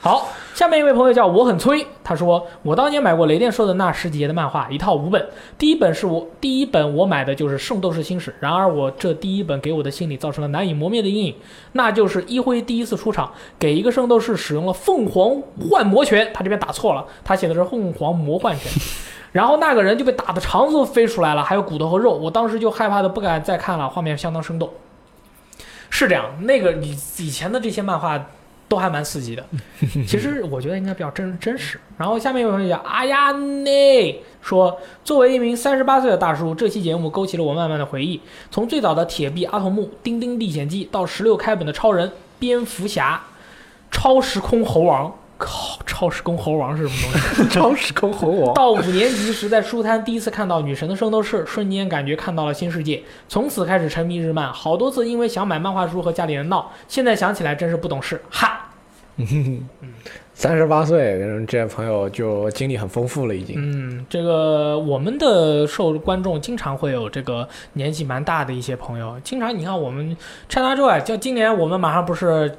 [0.03, 11.35] 好，下面一位朋友叫我很催，他说我当年买过雷电说的那十几页的漫画，一套五本，第一本是我第一本我买的就是《圣斗士星矢》，然而我这第一本给我的心里造成了难以磨灭的阴影，
[11.71, 18.69] 那就是一辉第一次出场给一个圣斗士使用了凤凰幻魔拳，他这边打错了，他写的是凤凰魔幻拳，
[19.31, 24.69] 然后那个人就被打的肠子都飞出来了，还有骨头和肉，我当时就害怕的不敢再看了，画面相当生动，
[25.89, 28.21] 是这样，那个以以前的这些漫画。
[28.73, 29.45] 都还蛮刺激的，
[30.07, 31.79] 其实我觉得应该比较真真实。
[31.95, 38.19] 然后下面有朋友讲，哎呀内说，作为一名三十八岁的大叔，这期节目勾起了我慢慢的回忆。
[38.49, 43.21] 从最早的铁臂阿童木、丁丁历险记，到十六开本的超人、蝙蝠侠、
[43.91, 45.13] 超时空猴王。
[45.45, 47.49] 靠，超时空猴王是什么东西？
[47.51, 48.53] 超时空猴王。
[48.53, 53.03] 到五年级时，在书摊第一次看到女神的圣斗士，瞬间感觉看到了新世界。
[53.27, 58.21] 从此开始沉迷日漫，好多次因为想买漫画书和家里人闹，现在想起来真是不懂事。
[58.29, 58.69] 哈。
[59.17, 59.67] 嗯。
[60.35, 63.55] 三十八岁，这些朋友就经历很丰富了，已经。
[63.57, 70.17] 嗯，这个我们的受观众经常会有这个年纪蛮大的一些朋友，经常你看我们
[70.49, 72.49] ChinaJoy，就今年我们马上不是，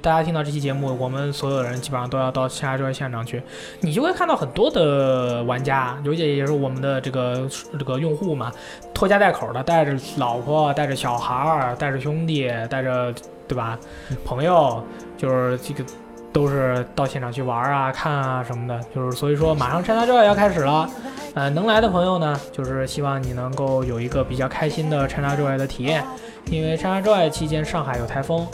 [0.00, 3.42] 大家听到这期节目，我们所有人基本上都要到 ChinaJoy 现场去，
[3.80, 8.52] 你就会看到很多的玩家，刘姐也是我们的这个这个用户嘛，
[8.94, 13.12] 拖家带口的，带着老婆，带着小孩儿，带着兄弟，带着
[13.48, 13.76] 对吧，
[14.24, 14.82] 朋友，
[15.16, 15.84] 就是这个。
[16.32, 20.88] 都是到现场去玩啊、看啊什么的，就是所以说马上 China Joy 要开始了，
[21.34, 26.04] 呃，能来的朋友呢，就是希望你能够有一个比较开心的 China Joy 的体验，
[26.50, 28.46] 因为 China Joy 期间上海有台风，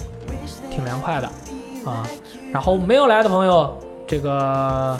[0.71, 1.27] 挺凉快的
[1.85, 2.07] 啊。
[2.53, 4.97] 然后没有来的朋友，这个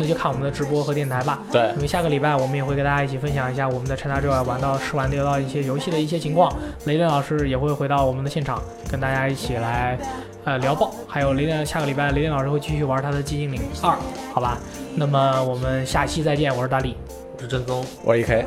[0.00, 1.40] 那就看我们的直播和电台吧。
[1.52, 6.50] 对，因为下个礼拜我们也会跟大家一起分享一下我们在 China Joy 玩到试玩得到一些游戏的一些情况。
[6.86, 9.98] 雷电老师也会回到我们的现场，跟大家一起来
[10.44, 10.94] 呃聊爆。
[11.06, 13.94] 还有雷电，下个礼拜雷电老师会继续玩他的寂静岭二。
[14.32, 14.56] 好吧，
[14.94, 16.96] 那么我们下期再见，我是大力，
[17.36, 18.44] 我是正宗，我是 Ek。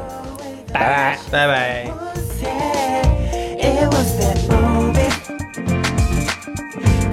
[0.74, 1.88] 拜拜拜拜。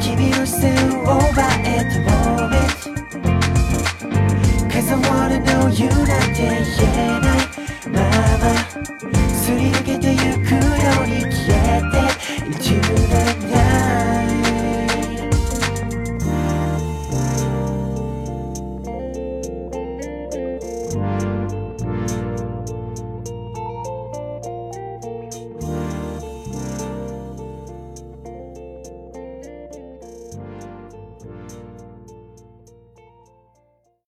[0.01, 2.10] give yourself over it。
[5.41, 6.49] の言うなんて言
[6.95, 7.39] えない。
[7.89, 7.99] ま
[8.39, 8.45] ま
[9.35, 10.59] すり抜けてゆくよ
[11.03, 11.95] うに消えて
[12.51, 13.60] 一年